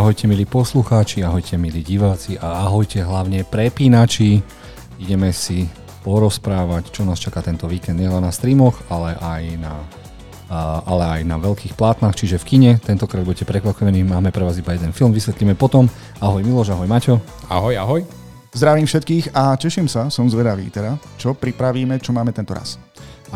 Ahojte 0.00 0.24
milí 0.24 0.48
poslucháči, 0.48 1.20
ahojte 1.20 1.60
milí 1.60 1.84
diváci 1.84 2.40
a 2.40 2.64
ahojte 2.64 3.04
hlavne 3.04 3.44
prepínači. 3.44 4.40
Ideme 4.96 5.28
si 5.28 5.68
porozprávať, 6.00 6.88
čo 6.88 7.04
nás 7.04 7.20
čaká 7.20 7.44
tento 7.44 7.68
víkend 7.68 8.00
nielen 8.00 8.24
na 8.24 8.32
streamoch, 8.32 8.80
ale 8.88 9.12
aj 9.20 9.60
na, 9.60 9.76
ale 10.88 11.04
aj 11.04 11.22
na 11.28 11.36
veľkých 11.36 11.76
plátnach, 11.76 12.16
čiže 12.16 12.40
v 12.40 12.48
kine. 12.48 12.72
Tentokrát 12.80 13.20
budete 13.28 13.44
prekvapení, 13.44 14.00
máme 14.00 14.32
pre 14.32 14.40
vás 14.40 14.56
iba 14.56 14.72
jeden 14.72 14.96
film, 14.96 15.12
vysvetlíme 15.12 15.52
potom. 15.52 15.84
Ahoj 16.16 16.48
Miloš, 16.48 16.72
ahoj 16.72 16.88
Maťo. 16.88 17.20
Ahoj, 17.52 17.76
ahoj. 17.76 18.00
Zdravím 18.56 18.88
všetkých 18.88 19.36
a 19.36 19.52
teším 19.60 19.84
sa, 19.84 20.08
som 20.08 20.32
zvedavý 20.32 20.72
teda, 20.72 20.96
čo 21.20 21.36
pripravíme, 21.36 22.00
čo 22.00 22.16
máme 22.16 22.32
tento 22.32 22.56
raz. 22.56 22.80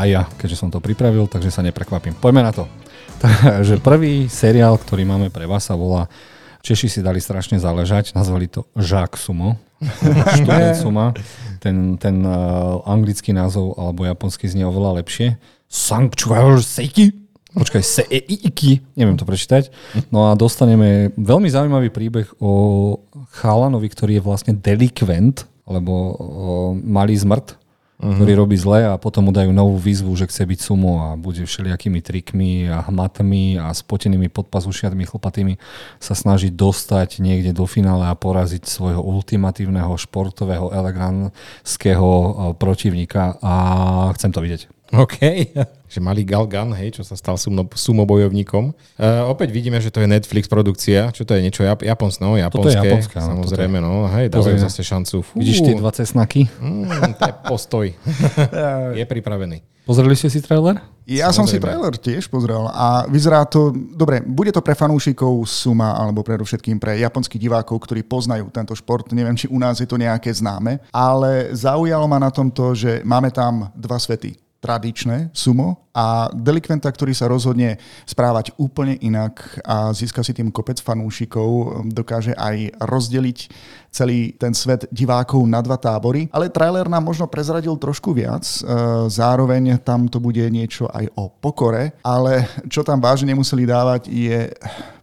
A 0.01 0.09
ja, 0.09 0.25
keďže 0.41 0.65
som 0.65 0.73
to 0.73 0.81
pripravil, 0.81 1.29
takže 1.29 1.53
sa 1.53 1.61
neprekvapím. 1.61 2.17
Poďme 2.17 2.41
na 2.41 2.57
to. 2.57 2.65
Takže 3.21 3.85
prvý 3.85 4.33
seriál, 4.33 4.81
ktorý 4.81 5.05
máme 5.05 5.29
pre 5.29 5.45
vás 5.45 5.69
sa 5.69 5.77
volá 5.77 6.09
Češi 6.65 6.89
si 6.89 7.01
dali 7.05 7.21
strašne 7.21 7.61
záležať, 7.61 8.17
nazvali 8.17 8.49
to 8.49 8.65
Žák 8.73 9.21
Sumo. 9.21 9.61
Študent 10.41 10.81
Suma. 10.81 11.13
Ten, 11.61 12.01
ten 12.01 12.25
uh, 12.25 12.81
anglický 12.89 13.37
názov 13.37 13.77
alebo 13.77 14.09
japonský 14.09 14.49
znie 14.49 14.65
oveľa 14.65 15.05
lepšie. 15.05 15.37
Sanctuary 15.69 16.65
Seiki. 16.65 17.13
Počkaj, 17.53 17.85
Seiki. 17.85 18.81
Neviem 18.97 19.21
to 19.21 19.29
prečítať. 19.29 19.69
No 20.09 20.33
a 20.33 20.41
dostaneme 20.41 21.13
veľmi 21.21 21.53
zaujímavý 21.53 21.93
príbeh 21.93 22.33
o 22.41 22.97
chalanovi, 23.37 23.93
ktorý 23.93 24.17
je 24.17 24.25
vlastne 24.25 24.53
delikvent, 24.57 25.45
alebo 25.69 25.93
o, 25.93 26.13
malý 26.81 27.13
zmrt, 27.21 27.61
uh-huh. 28.01 28.17
ktorý 28.19 28.33
robí 28.35 28.57
zle 28.59 28.91
a 28.91 28.99
potom 28.99 29.29
mu 29.29 29.33
dajú 29.33 29.55
novú 29.55 29.79
výzvu, 29.79 30.11
že 30.19 30.27
chce 30.27 30.43
byť 30.43 30.59
sumo 30.59 31.01
a 31.07 31.09
bude 31.15 31.47
všelijakými 31.47 32.01
trikmi 32.03 32.67
a 32.67 32.83
hmatmi 32.91 33.63
a 33.63 33.71
spotenými 33.71 34.29
podpazušiatmi 34.29 35.07
chlpatými 35.07 35.55
sa 36.03 36.15
snažiť 36.19 36.51
dostať 36.55 37.23
niekde 37.23 37.55
do 37.55 37.65
finále 37.65 38.11
a 38.11 38.19
poraziť 38.19 38.67
svojho 38.67 39.01
ultimatívneho 39.01 39.95
športového 39.95 40.75
elegantského 40.75 42.11
eh, 42.11 42.33
protivníka 42.59 43.39
a 43.39 43.55
chcem 44.19 44.35
to 44.35 44.43
vidieť. 44.43 44.74
OK, 44.93 45.17
že 45.93 45.99
malý 46.03 46.29
Galgan, 46.29 46.77
hej, 46.77 47.01
čo 47.01 47.03
sa 47.07 47.17
stal 47.17 47.41
sumo, 47.41 47.65
sumobojovníkom. 47.65 48.65
Uh, 49.01 49.25
opäť 49.33 49.49
vidíme, 49.55 49.81
že 49.81 49.89
to 49.89 50.05
je 50.05 50.09
Netflix 50.11 50.45
produkcia, 50.45 51.09
čo 51.09 51.25
to 51.25 51.33
je 51.33 51.41
niečo 51.41 51.65
Jap- 51.65 51.81
Japons, 51.81 52.21
no, 52.21 52.37
japonské, 52.37 52.53
toto 52.53 52.69
je 52.69 52.77
japonská, 52.77 53.19
samozrejme, 53.25 53.79
no, 53.81 54.05
hej, 54.13 54.29
dávajú 54.29 54.59
zase 54.61 54.85
šancu. 54.85 55.25
Fú. 55.25 55.41
Vidíš 55.41 55.65
tie 55.65 55.75
dva 55.81 55.89
cesnaky? 55.89 56.47
Mm, 56.61 57.17
to 57.17 57.23
je 57.25 57.35
postoj. 57.49 57.87
je 59.01 59.05
pripravený. 59.09 59.65
Pozreli 59.85 60.17
ste 60.17 60.33
si 60.33 60.41
trailer? 60.41 60.81
Ja 61.05 61.29
Samozrejme. 61.29 61.37
som 61.37 61.45
si 61.45 61.57
trailer 61.61 61.95
tiež 62.01 62.33
pozrel 62.33 62.65
a 62.73 63.05
vyzerá 63.05 63.45
to, 63.45 63.69
dobre, 63.93 64.25
bude 64.25 64.49
to 64.49 64.65
pre 64.65 64.73
fanúšikov 64.73 65.45
Suma 65.45 65.93
alebo 65.93 66.25
predovšetkým 66.25 66.81
pre 66.81 66.97
japonských 67.05 67.37
divákov, 67.37 67.85
ktorí 67.85 68.01
poznajú 68.01 68.49
tento 68.49 68.73
šport. 68.73 69.13
Neviem, 69.13 69.37
či 69.37 69.45
u 69.53 69.61
nás 69.61 69.77
je 69.77 69.85
to 69.85 70.01
nejaké 70.01 70.33
známe, 70.33 70.81
ale 70.89 71.53
zaujalo 71.53 72.09
ma 72.09 72.17
na 72.17 72.33
tomto, 72.33 72.73
že 72.73 73.05
máme 73.05 73.29
tam 73.29 73.69
dva 73.77 74.01
svety 74.01 74.44
tradičné 74.65 75.29
sumo 75.37 75.85
a 75.93 76.33
delikventa, 76.33 76.89
ktorý 76.89 77.13
sa 77.13 77.29
rozhodne 77.29 77.77
správať 78.09 78.57
úplne 78.57 78.97
inak 79.05 79.61
a 79.61 79.93
získa 79.93 80.25
si 80.25 80.33
tým 80.33 80.49
kopec 80.49 80.81
fanúšikov, 80.81 81.85
dokáže 81.93 82.33
aj 82.33 82.81
rozdeliť 82.81 83.39
celý 83.93 84.33
ten 84.41 84.57
svet 84.57 84.89
divákov 84.89 85.45
na 85.45 85.61
dva 85.61 85.77
tábory. 85.77 86.33
Ale 86.33 86.49
trailer 86.49 86.89
nám 86.89 87.05
možno 87.05 87.29
prezradil 87.29 87.77
trošku 87.77 88.17
viac, 88.17 88.43
e, 88.43 88.59
zároveň 89.13 89.77
tam 89.85 90.09
to 90.09 90.17
bude 90.17 90.43
niečo 90.49 90.89
aj 90.89 91.13
o 91.15 91.29
pokore, 91.29 91.93
ale 92.01 92.49
čo 92.73 92.81
tam 92.81 92.99
vážne 92.99 93.37
nemuseli 93.37 93.69
dávať 93.69 94.09
je, 94.09 94.49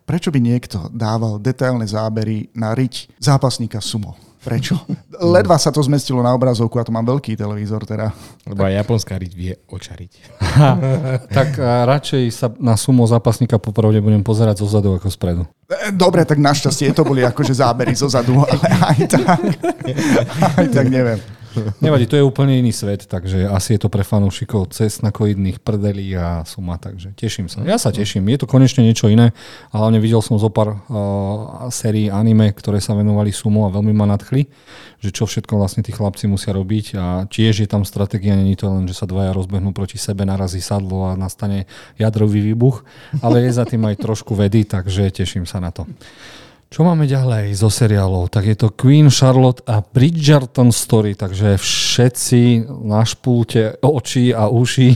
prečo 0.04 0.34
by 0.34 0.42
niekto 0.42 0.90
dával 0.90 1.38
detailné 1.38 1.86
zábery 1.86 2.50
na 2.58 2.74
riť 2.74 3.14
zápasníka 3.22 3.78
sumo. 3.80 4.31
Prečo? 4.42 4.74
Ledva 5.36 5.56
sa 5.62 5.70
to 5.70 5.82
zmestilo 5.86 6.26
na 6.26 6.34
obrazovku 6.34 6.82
a 6.82 6.86
to 6.86 6.90
mám 6.90 7.06
veľký 7.06 7.38
televízor 7.38 7.86
teda. 7.86 8.10
Lebo 8.50 8.66
aj 8.66 8.82
japonská 8.82 9.14
riť 9.22 9.34
vie 9.38 9.54
očariť. 9.70 10.12
tak 11.38 11.62
radšej 11.62 12.24
sa 12.34 12.48
na 12.58 12.74
sumo 12.74 13.06
zápasníka 13.06 13.62
popravde 13.62 14.02
budem 14.02 14.26
pozerať 14.26 14.66
zo 14.66 14.68
zadu 14.70 14.98
ako 14.98 15.14
spredu. 15.14 15.44
E, 15.70 15.94
dobre, 15.94 16.26
tak 16.26 16.42
našťastie 16.42 16.90
to 16.92 17.06
boli 17.06 17.22
akože 17.22 17.54
zábery 17.54 17.94
zo 17.94 18.10
zadu, 18.10 18.42
ale 18.50 18.66
aj 18.66 19.00
tak, 19.14 19.42
aj 20.58 20.68
tak 20.74 20.86
neviem. 20.90 21.22
Nevadí, 21.84 22.08
to 22.08 22.16
je 22.16 22.24
úplne 22.24 22.56
iný 22.56 22.72
svet, 22.72 23.06
takže 23.08 23.44
asi 23.48 23.76
je 23.76 23.80
to 23.84 23.90
pre 23.92 24.08
fanúšikov 24.08 24.72
cesnakoidných 24.72 25.60
prdelí 25.60 26.16
a 26.16 26.48
suma, 26.48 26.80
takže 26.80 27.12
teším 27.14 27.52
sa. 27.52 27.62
Ja 27.68 27.76
sa 27.76 27.92
teším, 27.92 28.28
je 28.32 28.40
to 28.40 28.48
konečne 28.48 28.88
niečo 28.88 29.12
iné 29.12 29.36
a 29.72 29.76
hlavne 29.84 30.00
videl 30.00 30.24
som 30.24 30.40
zo 30.40 30.48
pár 30.48 30.80
uh, 30.80 31.68
sérií 31.68 32.08
anime, 32.08 32.56
ktoré 32.56 32.80
sa 32.80 32.96
venovali 32.96 33.36
sumu 33.36 33.68
a 33.68 33.74
veľmi 33.74 33.92
ma 33.92 34.08
nadchli, 34.08 34.48
že 35.04 35.10
čo 35.12 35.28
všetko 35.28 35.60
vlastne 35.60 35.84
tí 35.84 35.92
chlapci 35.92 36.32
musia 36.32 36.56
robiť 36.56 36.86
a 36.96 37.06
tiež 37.28 37.64
je 37.64 37.68
tam 37.68 37.84
stratégia, 37.84 38.38
není 38.38 38.56
to 38.56 38.72
len, 38.72 38.88
že 38.88 38.96
sa 38.96 39.10
dvaja 39.10 39.36
rozbehnú 39.36 39.76
proti 39.76 40.00
sebe, 40.00 40.24
narazí 40.24 40.64
sadlo 40.64 41.12
a 41.12 41.20
nastane 41.20 41.68
jadrový 42.00 42.40
výbuch, 42.54 42.88
ale 43.20 43.44
je 43.44 43.52
za 43.52 43.68
tým 43.68 43.84
aj 43.88 44.00
trošku 44.00 44.38
vedy, 44.38 44.64
takže 44.64 45.12
teším 45.12 45.44
sa 45.44 45.60
na 45.60 45.76
to. 45.76 45.84
Čo 46.72 46.88
máme 46.88 47.04
ďalej 47.04 47.52
zo 47.52 47.68
seriálov? 47.68 48.32
Tak 48.32 48.48
je 48.48 48.56
to 48.56 48.72
Queen 48.72 49.12
Charlotte 49.12 49.60
a 49.68 49.84
Bridgerton 49.84 50.72
Story, 50.72 51.20
takže 51.20 51.60
všetci 51.60 52.64
na 52.88 53.04
špulte 53.04 53.76
oči 53.84 54.32
a 54.32 54.48
uši 54.48 54.96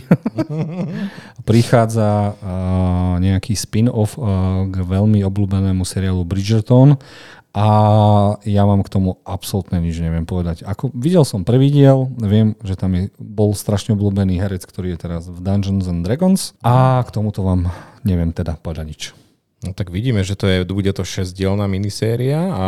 prichádza 1.51 2.31
uh, 2.31 3.19
nejaký 3.19 3.59
spin-off 3.59 4.15
uh, 4.15 4.63
k 4.71 4.75
veľmi 4.87 5.19
obľúbenému 5.27 5.83
seriálu 5.83 6.23
Bridgerton 6.23 6.95
a 7.51 7.67
ja 8.47 8.63
vám 8.63 8.79
k 8.79 8.95
tomu 8.95 9.19
absolútne 9.27 9.75
nič 9.83 9.99
neviem 9.99 10.23
povedať. 10.23 10.63
Ako, 10.63 10.95
videl 10.95 11.27
som 11.27 11.43
prvý 11.43 11.75
diel, 11.75 12.07
viem, 12.23 12.55
že 12.63 12.79
tam 12.79 12.95
je, 12.95 13.11
bol 13.19 13.51
strašne 13.51 13.99
obľúbený 13.99 14.39
herec, 14.39 14.63
ktorý 14.63 14.95
je 14.95 15.11
teraz 15.11 15.27
v 15.27 15.43
Dungeons 15.43 15.91
and 15.91 16.07
Dragons 16.07 16.55
a 16.63 17.03
k 17.03 17.11
tomuto 17.11 17.43
vám 17.43 17.67
neviem 18.07 18.31
teda 18.31 18.55
povedať 18.63 18.87
nič. 18.87 19.24
No 19.65 19.73
tak 19.73 19.89
vidíme, 19.89 20.21
že 20.21 20.37
to 20.37 20.45
je, 20.45 20.61
bude 20.61 20.93
to 20.93 21.01
6-dielná 21.01 21.65
miniséria 21.65 22.37
a 22.53 22.65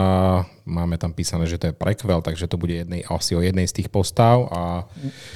máme 0.66 0.98
tam 0.98 1.14
písané, 1.14 1.46
že 1.46 1.62
to 1.62 1.70
je 1.70 1.78
prequel, 1.78 2.26
takže 2.26 2.50
to 2.50 2.58
bude 2.58 2.74
jednej, 2.74 3.06
asi 3.06 3.38
o 3.38 3.42
jednej 3.46 3.70
z 3.70 3.78
tých 3.78 3.90
postav. 3.94 4.50
A, 4.50 4.90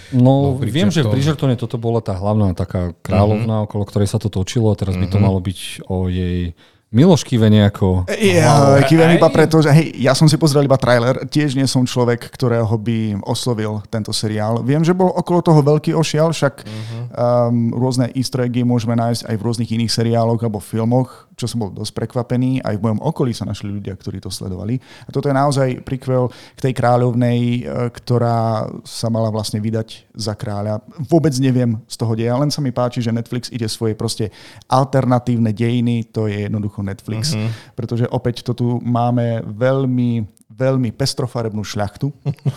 no, 0.10 0.58
no 0.58 0.66
viem, 0.66 0.90
že 0.90 1.06
v 1.06 1.14
Bridgertone 1.14 1.54
toto 1.54 1.78
bola 1.78 2.02
tá 2.02 2.18
hlavná 2.18 2.58
taká 2.58 2.98
kráľovná, 3.06 3.62
uh-huh. 3.62 3.68
okolo 3.70 3.84
ktorej 3.86 4.10
sa 4.10 4.18
to 4.18 4.34
točilo 4.34 4.74
a 4.74 4.76
teraz 4.76 4.98
uh-huh. 4.98 5.06
by 5.06 5.14
to 5.14 5.18
mhm. 5.22 5.26
malo 5.30 5.40
byť 5.40 5.60
o 5.86 6.10
jej 6.10 6.58
Miloš 6.92 7.24
kýve 7.24 7.48
nejako. 7.48 8.04
Ja, 8.20 8.84
kývem 8.84 9.16
iba 9.16 9.32
preto, 9.32 9.64
že 9.64 9.72
hej, 9.72 9.96
ja 9.96 10.12
som 10.12 10.28
si 10.28 10.36
pozrel 10.36 10.68
iba 10.68 10.76
trailer, 10.76 11.24
tiež 11.24 11.56
nie 11.56 11.64
som 11.64 11.88
človek, 11.88 12.20
ktorého 12.36 12.68
by 12.68 13.24
oslovil 13.24 13.80
tento 13.88 14.12
seriál. 14.12 14.60
Viem, 14.60 14.84
že 14.84 14.92
bol 14.92 15.08
okolo 15.08 15.40
toho 15.40 15.64
veľký 15.64 15.96
ošial, 15.96 16.36
však 16.36 16.68
uh-huh. 16.68 17.48
um, 17.48 17.72
rôzne 17.80 18.12
easter 18.12 18.44
eggy 18.44 18.68
môžeme 18.68 19.00
nájsť 19.00 19.24
aj 19.24 19.36
v 19.40 19.46
rôznych 19.48 19.72
iných 19.72 19.88
seriáloch 19.88 20.44
alebo 20.44 20.60
filmoch 20.60 21.32
čo 21.42 21.50
som 21.50 21.66
bol 21.66 21.74
dosť 21.74 21.98
prekvapený. 21.98 22.62
Aj 22.62 22.78
v 22.78 22.86
mojom 22.86 23.02
okolí 23.02 23.34
sa 23.34 23.50
našli 23.50 23.74
ľudia, 23.74 23.98
ktorí 23.98 24.22
to 24.22 24.30
sledovali. 24.30 24.78
A 24.78 25.10
toto 25.10 25.26
je 25.26 25.34
naozaj 25.34 25.82
prikvel 25.82 26.30
k 26.54 26.70
tej 26.70 26.74
kráľovnej, 26.78 27.40
e, 27.42 27.90
ktorá 27.90 28.70
sa 28.86 29.10
mala 29.10 29.34
vlastne 29.34 29.58
vydať 29.58 30.14
za 30.14 30.38
kráľa. 30.38 30.86
Vôbec 31.10 31.34
neviem 31.42 31.82
z 31.90 31.96
toho 31.98 32.14
deja, 32.14 32.38
len 32.38 32.54
sa 32.54 32.62
mi 32.62 32.70
páči, 32.70 33.02
že 33.02 33.10
Netflix 33.10 33.50
ide 33.50 33.66
svoje 33.66 33.98
proste 33.98 34.30
alternatívne 34.70 35.50
dejiny, 35.50 36.14
to 36.14 36.30
je 36.30 36.46
jednoducho 36.46 36.81
Netflix. 36.86 37.34
Uh-huh. 37.34 37.50
Pretože 37.74 38.06
opäť 38.10 38.46
to 38.46 38.52
tu 38.54 38.68
máme 38.82 39.46
veľmi 39.46 40.41
veľmi 40.52 40.92
pestrofarebnú 40.94 41.64
šľachtu. 41.64 42.08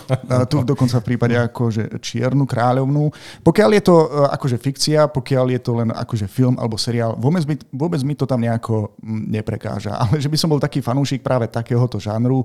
tu 0.51 0.55
dokonca 0.61 0.99
v 1.01 1.07
prípade 1.07 1.35
akože 1.35 1.99
čiernu 2.03 2.43
kráľovnú. 2.43 3.09
Pokiaľ 3.41 3.69
je 3.79 3.83
to 3.83 3.95
e, 3.95 4.07
akože 4.35 4.57
fikcia, 4.59 5.07
pokiaľ 5.09 5.45
je 5.55 5.61
to 5.63 5.71
len 5.79 5.89
akože 5.91 6.27
film 6.27 6.59
alebo 6.59 6.75
seriál, 6.75 7.15
vôbec 7.15 7.43
mi, 7.47 7.55
vôbec 7.71 8.01
mi 8.03 8.13
to 8.13 8.27
tam 8.27 8.43
nejako 8.43 8.95
mm, 8.99 9.31
neprekáža. 9.31 9.95
Ale 10.05 10.19
že 10.19 10.29
by 10.29 10.37
som 10.37 10.51
bol 10.51 10.61
taký 10.61 10.83
fanúšik 10.83 11.23
práve 11.23 11.47
takéhoto 11.47 11.97
žánru, 11.97 12.43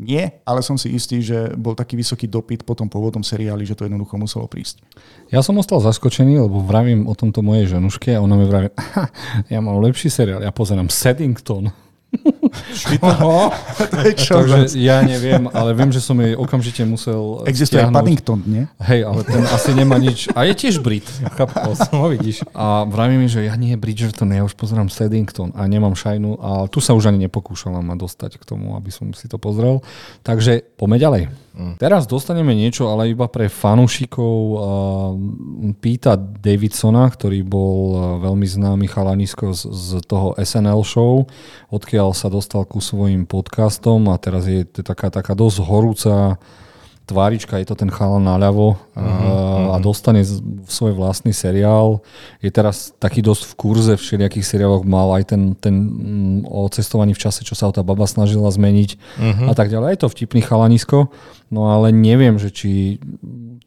nie, 0.00 0.24
ale 0.48 0.64
som 0.64 0.80
si 0.80 0.96
istý, 0.96 1.20
že 1.20 1.52
bol 1.60 1.76
taký 1.76 1.92
vysoký 1.92 2.24
dopyt 2.24 2.64
po 2.64 2.72
tom 2.72 2.88
pôvodnom 2.88 3.20
seriáli, 3.20 3.68
že 3.68 3.76
to 3.76 3.84
jednoducho 3.84 4.16
muselo 4.16 4.48
prísť. 4.48 4.80
Ja 5.28 5.44
som 5.44 5.60
ostal 5.60 5.76
zaskočený, 5.84 6.40
lebo 6.40 6.64
vravím 6.64 7.04
o 7.04 7.12
tomto 7.12 7.44
mojej 7.44 7.76
ženuške 7.76 8.16
a 8.16 8.24
ona 8.24 8.40
mi 8.40 8.48
vraví, 8.48 8.72
ja 9.52 9.60
mám 9.60 9.76
lepší 9.84 10.08
seriál, 10.08 10.40
ja 10.40 10.48
pozerám 10.56 10.88
Seddington. 10.88 11.68
Oho, 13.00 13.50
to 13.78 13.98
je 14.04 14.12
čo 14.18 14.32
Takže 14.42 14.78
ja 14.78 15.00
neviem, 15.04 15.46
ale 15.50 15.74
viem, 15.74 15.90
že 15.90 16.02
som 16.02 16.16
jej 16.18 16.34
okamžite 16.34 16.82
musel 16.84 17.44
Existuje 17.46 17.80
stiahnuť. 17.80 17.96
Paddington, 17.96 18.40
nie? 18.46 18.64
Hej, 18.82 19.00
ale 19.06 19.20
ten 19.26 19.42
asi 19.46 19.70
nemá 19.74 19.96
nič. 19.96 20.30
A 20.34 20.44
je 20.46 20.54
tiež 20.54 20.82
Brit. 20.82 21.06
Chápal 21.34 21.74
som 21.78 22.02
ho, 22.02 22.08
vidíš. 22.10 22.42
A 22.52 22.84
vraví 22.86 23.16
mi, 23.16 23.28
že 23.30 23.46
ja 23.46 23.54
nie 23.54 23.74
je 23.74 23.78
Bridgerton, 23.78 24.30
ja 24.34 24.42
už 24.42 24.54
pozerám 24.58 24.90
Seddington 24.90 25.54
a 25.54 25.66
nemám 25.66 25.94
šajnu. 25.94 26.40
A 26.40 26.50
tu 26.66 26.82
sa 26.82 26.94
už 26.96 27.10
ani 27.10 27.30
nepokúšala 27.30 27.80
ma 27.80 27.94
dostať 27.94 28.40
k 28.40 28.44
tomu, 28.44 28.74
aby 28.74 28.90
som 28.90 29.10
si 29.14 29.30
to 29.30 29.38
pozrel. 29.38 29.82
Takže 30.22 30.62
poďme 30.76 30.96
ďalej. 30.98 31.22
Mm. 31.50 31.74
Teraz 31.82 32.06
dostaneme 32.06 32.54
niečo, 32.54 32.94
ale 32.94 33.10
iba 33.10 33.26
pre 33.26 33.50
fanúšikov 33.50 34.36
uh, 34.38 34.60
Píta 35.82 36.14
Davidsona, 36.14 37.10
ktorý 37.10 37.42
bol 37.42 37.80
veľmi 38.22 38.46
známy 38.46 38.86
chalanisko 38.86 39.50
z, 39.50 39.66
z 39.66 39.88
toho 40.06 40.38
SNL 40.38 40.80
show, 40.86 41.26
odkiaľ 41.74 42.14
sa 42.14 42.30
dostal 42.30 42.62
ku 42.62 42.78
svojim 42.78 43.26
podcastom 43.26 44.06
a 44.14 44.16
teraz 44.22 44.46
je 44.46 44.62
to 44.62 44.86
taká, 44.86 45.10
taká 45.10 45.34
dosť 45.34 45.58
horúca 45.66 46.14
tvárička, 47.10 47.58
je 47.58 47.66
to 47.66 47.74
ten 47.74 47.90
chalan 47.90 48.22
naľavo 48.22 48.78
uh-huh, 48.94 49.74
a 49.74 49.76
dostane 49.82 50.22
svoj 50.70 50.94
vlastný 50.94 51.34
seriál. 51.34 51.98
Je 52.38 52.54
teraz 52.54 52.94
taký 53.02 53.18
dosť 53.18 53.50
v 53.50 53.52
kurze 53.58 53.92
v 53.98 54.02
všelijakých 54.02 54.46
seriáloch, 54.46 54.86
mal 54.86 55.10
aj 55.18 55.34
ten, 55.34 55.58
ten 55.58 55.74
mm, 55.74 56.38
o 56.46 56.70
cestovaní 56.70 57.10
v 57.10 57.22
čase, 57.26 57.42
čo 57.42 57.58
sa 57.58 57.74
tá 57.74 57.82
baba 57.82 58.06
snažila 58.06 58.46
zmeniť 58.46 58.90
uh-huh. 58.94 59.46
a 59.50 59.52
tak 59.58 59.74
ďalej. 59.74 59.98
Je 59.98 60.00
to 60.06 60.12
vtipný 60.14 60.40
chalanisko, 60.46 61.10
no 61.50 61.74
ale 61.74 61.90
neviem, 61.90 62.38
že 62.38 62.54
či 62.54 63.02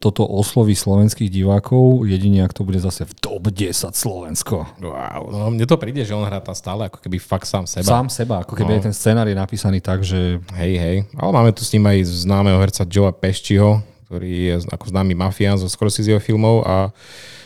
toto 0.04 0.28
osloví 0.28 0.76
slovenských 0.76 1.32
divákov, 1.32 2.04
jedine 2.04 2.44
ak 2.44 2.52
to 2.52 2.60
bude 2.68 2.76
zase 2.76 3.08
v 3.08 3.12
top 3.24 3.48
10 3.48 3.96
Slovensko. 3.96 4.68
Wow, 4.76 5.32
no 5.32 5.48
mne 5.48 5.64
to 5.64 5.80
príde, 5.80 6.04
že 6.04 6.12
on 6.12 6.28
hrá 6.28 6.44
tam 6.44 6.52
stále 6.52 6.92
ako 6.92 7.00
keby 7.00 7.16
fakt 7.16 7.48
sám 7.48 7.64
seba. 7.64 7.88
Sám 7.88 8.12
seba, 8.12 8.44
ako 8.44 8.52
keby 8.52 8.76
no. 8.76 8.84
ten 8.84 8.92
scenár 8.92 9.24
je 9.24 9.32
napísaný 9.32 9.80
tak, 9.80 10.04
že... 10.04 10.44
Hej, 10.60 10.72
hej, 10.76 10.96
ale 11.16 11.30
máme 11.32 11.56
tu 11.56 11.64
s 11.64 11.72
ním 11.72 11.88
aj 11.88 12.04
známeho 12.04 12.60
herca 12.60 12.84
Joea 12.84 13.16
Peščiho, 13.34 13.82
ktorý 14.06 14.54
je 14.54 14.56
ako 14.70 14.94
známy 14.94 15.18
mafián 15.18 15.58
zo 15.58 15.66
Scorseseho 15.66 16.22
filmov 16.22 16.62
a 16.62 16.94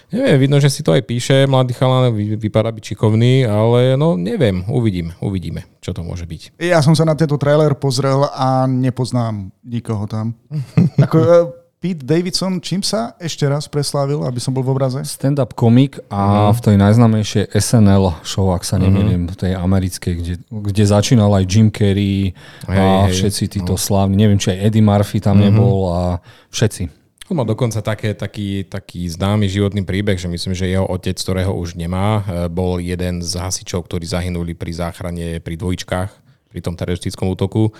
Neviem, 0.08 0.40
vidno, 0.40 0.56
že 0.56 0.72
si 0.72 0.80
to 0.80 0.96
aj 0.96 1.04
píše, 1.04 1.44
mladý 1.44 1.76
chalán, 1.76 2.16
vypadá 2.16 2.72
byť 2.72 2.80
šikovný, 2.80 3.44
ale 3.44 3.92
no 3.92 4.16
neviem, 4.16 4.64
uvidíme, 4.64 5.12
uvidíme, 5.20 5.68
čo 5.84 5.92
to 5.92 6.00
môže 6.00 6.24
byť. 6.24 6.56
Ja 6.64 6.80
som 6.80 6.96
sa 6.96 7.04
na 7.04 7.12
tento 7.12 7.36
trailer 7.36 7.76
pozrel 7.76 8.24
a 8.24 8.64
nepoznám 8.64 9.52
nikoho 9.60 10.08
tam. 10.08 10.32
Ako, 11.04 11.16
e, 11.20 11.36
Pete 11.78 12.02
Davidson, 12.02 12.58
čím 12.58 12.82
sa 12.82 13.14
ešte 13.22 13.46
raz 13.46 13.70
preslávil, 13.70 14.26
aby 14.26 14.42
som 14.42 14.50
bol 14.50 14.66
v 14.66 14.74
obraze? 14.74 14.98
Stand-up 15.06 15.54
komik 15.54 16.02
a 16.10 16.50
uh-huh. 16.50 16.58
v 16.58 16.60
tej 16.66 16.74
najznámejšej 16.74 17.54
SNL 17.54 18.18
show, 18.26 18.50
ak 18.50 18.66
sa 18.66 18.82
nemýlim, 18.82 19.30
uh-huh. 19.30 19.38
v 19.38 19.40
tej 19.46 19.52
americkej, 19.54 20.12
kde, 20.18 20.34
kde 20.50 20.84
začínal 20.90 21.30
aj 21.38 21.46
Jim 21.46 21.70
Carrey 21.70 22.34
hej, 22.66 22.74
a 22.74 23.06
hej, 23.06 23.14
všetci 23.14 23.62
títo 23.62 23.78
uh-huh. 23.78 23.86
slávni. 23.86 24.18
Neviem, 24.18 24.42
či 24.42 24.58
aj 24.58 24.58
Eddie 24.58 24.82
Murphy 24.82 25.22
tam 25.22 25.38
uh-huh. 25.38 25.54
nebol 25.54 25.78
a 25.94 26.18
všetci. 26.50 26.82
On 27.30 27.38
má 27.38 27.46
dokonca 27.46 27.78
také, 27.78 28.10
taký, 28.10 28.66
taký 28.66 29.06
známy 29.14 29.46
životný 29.46 29.86
príbeh, 29.86 30.18
že 30.18 30.26
myslím, 30.26 30.58
že 30.58 30.66
jeho 30.66 30.82
otec, 30.82 31.14
ktorého 31.14 31.54
už 31.54 31.78
nemá, 31.78 32.26
e, 32.26 32.50
bol 32.50 32.82
jeden 32.82 33.22
z 33.22 33.38
hasičov, 33.38 33.86
ktorí 33.86 34.02
zahynuli 34.08 34.56
pri 34.56 34.72
záchrane 34.74 35.38
pri 35.38 35.54
dvojčkách, 35.60 36.10
pri 36.48 36.60
tom 36.64 36.74
teroristickom 36.74 37.28
útoku. 37.28 37.70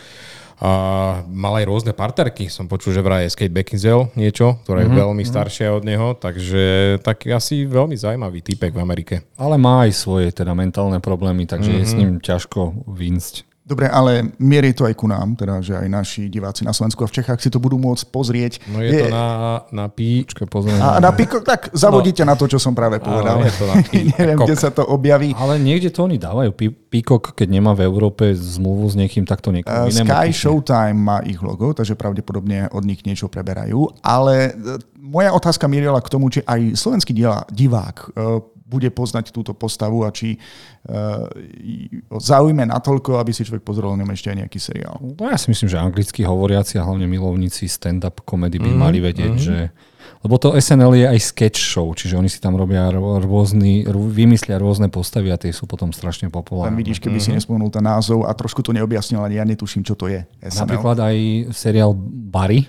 A 0.59 0.70
mal 1.31 1.55
aj 1.62 1.70
rôzne 1.70 1.93
partnerky. 1.94 2.50
Som 2.50 2.67
počul, 2.67 2.91
že 2.91 2.99
vraj 2.99 3.31
je 3.31 3.35
Skate 3.35 3.55
Beckinsale 3.55 4.11
niečo, 4.19 4.59
ktorá 4.67 4.82
je 4.82 4.91
mm-hmm. 4.91 5.03
veľmi 5.06 5.25
mhm. 5.25 5.31
staršia 5.31 5.69
od 5.70 5.87
neho, 5.87 6.19
takže 6.19 6.99
tak 7.06 7.31
asi 7.31 7.62
veľmi 7.62 7.94
zaujímavý 7.94 8.43
typek 8.43 8.75
v 8.75 8.82
Amerike. 8.82 9.15
Ale 9.38 9.55
má 9.55 9.87
aj 9.87 9.94
svoje 9.94 10.35
teda 10.35 10.59
mentálne 10.59 10.99
problémy, 10.99 11.47
takže 11.47 11.70
mm-hmm. 11.70 11.87
je 11.87 11.91
s 11.91 11.94
mhm. 11.94 12.00
ním 12.03 12.12
ťažko 12.19 12.61
výjsť. 12.91 13.48
Dobre, 13.69 13.85
ale 13.85 14.32
mierí 14.41 14.73
to 14.73 14.88
aj 14.88 14.97
ku 14.97 15.05
nám, 15.05 15.37
teda, 15.37 15.61
že 15.61 15.76
aj 15.76 15.88
naši 15.93 16.32
diváci 16.32 16.65
na 16.65 16.73
Slovensku 16.73 17.05
a 17.05 17.09
v 17.12 17.20
Čechách 17.20 17.37
si 17.37 17.53
to 17.53 17.61
budú 17.61 17.76
môcť 17.76 18.09
pozrieť. 18.09 18.65
No 18.73 18.81
je, 18.81 18.97
je... 18.97 19.05
to 19.05 19.12
na, 19.12 19.29
na 19.69 19.87
pí... 19.93 20.25
A 20.81 20.97
na 21.05 21.12
píko, 21.12 21.44
tak 21.44 21.69
zavodíte 21.76 22.25
no. 22.25 22.32
na 22.32 22.35
to, 22.41 22.49
čo 22.49 22.56
som 22.56 22.73
práve 22.73 22.97
povedal. 22.97 23.44
je 23.44 23.53
to 23.61 23.69
na 23.69 23.76
pí... 23.93 24.09
Neviem, 24.17 24.41
kde 24.41 24.56
sa 24.56 24.73
to 24.73 24.88
objaví. 24.88 25.37
Ale 25.37 25.61
niekde 25.61 25.93
to 25.93 26.09
oni 26.09 26.17
dávajú. 26.17 26.56
Píkok, 26.88 27.37
keď 27.37 27.49
nemá 27.61 27.76
v 27.76 27.85
Európe 27.85 28.32
zmluvu 28.32 28.88
s 28.88 28.97
niekým, 28.97 29.29
tak 29.29 29.44
to 29.44 29.53
niekomu 29.53 29.85
uh, 29.85 29.93
Sky 29.93 30.32
Showtime 30.32 30.97
má 30.97 31.21
ich 31.29 31.37
logo, 31.44 31.76
takže 31.76 31.93
pravdepodobne 31.93 32.73
od 32.73 32.88
nich 32.88 33.05
niečo 33.05 33.29
preberajú. 33.29 34.00
Ale 34.00 34.56
e, 34.56 34.81
moja 34.97 35.37
otázka 35.37 35.69
mierila 35.69 36.00
k 36.00 36.09
tomu, 36.09 36.32
či 36.32 36.41
aj 36.41 36.73
slovenský 36.73 37.12
divák 37.53 38.17
uh, 38.17 38.41
bude 38.69 38.93
poznať 38.93 39.32
túto 39.32 39.56
postavu 39.56 40.05
a 40.05 40.12
či 40.12 40.37
uh, 40.37 41.25
zaujme 42.12 42.69
natoľko, 42.69 43.17
aby 43.17 43.32
si 43.32 43.49
človek 43.49 43.65
pozrel 43.65 43.88
o 43.88 43.97
ňom 43.97 44.12
ešte 44.12 44.29
aj 44.29 44.37
nejaký 44.44 44.59
seriál. 44.61 45.00
No 45.00 45.25
ja 45.32 45.41
si 45.41 45.49
myslím, 45.49 45.73
že 45.73 45.81
anglicky 45.81 46.20
hovoriaci 46.29 46.76
a 46.76 46.85
hlavne 46.85 47.09
milovníci 47.09 47.65
stand-up 47.65 48.20
komedy 48.29 48.61
by 48.61 48.69
mm-hmm. 48.69 48.79
mali 48.79 48.99
vedieť, 49.00 49.32
mm-hmm. 49.32 49.49
že 49.49 49.59
lebo 50.19 50.35
to 50.41 50.56
SNL 50.59 50.99
je 50.99 51.06
aj 51.06 51.19
sketch 51.20 51.61
show, 51.62 51.87
čiže 51.94 52.19
oni 52.19 52.26
si 52.26 52.43
tam 52.43 52.59
robia 52.59 52.91
rôzny, 53.23 53.87
vymyslia 53.87 54.59
rôzne 54.59 54.91
postavy 54.91 55.31
a 55.31 55.38
tie 55.38 55.55
sú 55.55 55.71
potom 55.71 55.94
strašne 55.94 56.26
populárne. 56.26 56.75
Tam 56.75 56.81
vidíš, 56.81 56.99
keby 56.99 57.23
mm-hmm. 57.23 57.38
si 57.38 57.38
nespomenul 57.38 57.71
ten 57.71 57.87
názov 57.87 58.26
a 58.26 58.35
trošku 58.35 58.64
to 58.64 58.75
neobjasnil, 58.75 59.23
ani 59.23 59.38
ja 59.38 59.44
netuším, 59.47 59.87
čo 59.87 59.94
to 59.94 60.11
je. 60.11 60.26
SNL. 60.43 60.67
Napríklad 60.67 60.97
aj 60.99 61.17
seriál 61.55 61.94
Barry, 62.35 62.67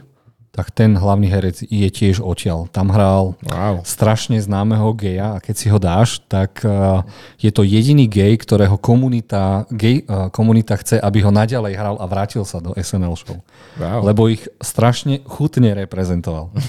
tak 0.60 0.76
ten 0.76 0.92
hlavný 1.00 1.32
herec 1.32 1.64
je 1.64 1.88
tiež 1.88 2.20
odtiaľ. 2.20 2.68
Tam 2.68 2.92
hral 2.92 3.40
wow. 3.48 3.80
strašne 3.88 4.36
známeho 4.44 4.92
geja 4.92 5.40
a 5.40 5.42
keď 5.42 5.56
si 5.56 5.72
ho 5.72 5.80
dáš, 5.80 6.20
tak 6.28 6.68
uh, 6.68 7.08
je 7.40 7.48
to 7.48 7.64
jediný 7.64 8.12
gej, 8.12 8.36
ktorého 8.44 8.76
komunita, 8.76 9.64
gej, 9.72 10.04
uh, 10.12 10.28
komunita 10.28 10.76
chce, 10.76 11.00
aby 11.00 11.24
ho 11.24 11.32
naďalej 11.32 11.80
hral 11.80 11.96
a 11.96 12.06
vrátil 12.12 12.44
sa 12.44 12.60
do 12.60 12.76
SNL 12.76 13.16
show. 13.16 13.40
Wow. 13.80 14.04
Lebo 14.04 14.28
ich 14.28 14.52
strašne 14.60 15.24
chutne 15.24 15.72
reprezentoval. 15.80 16.52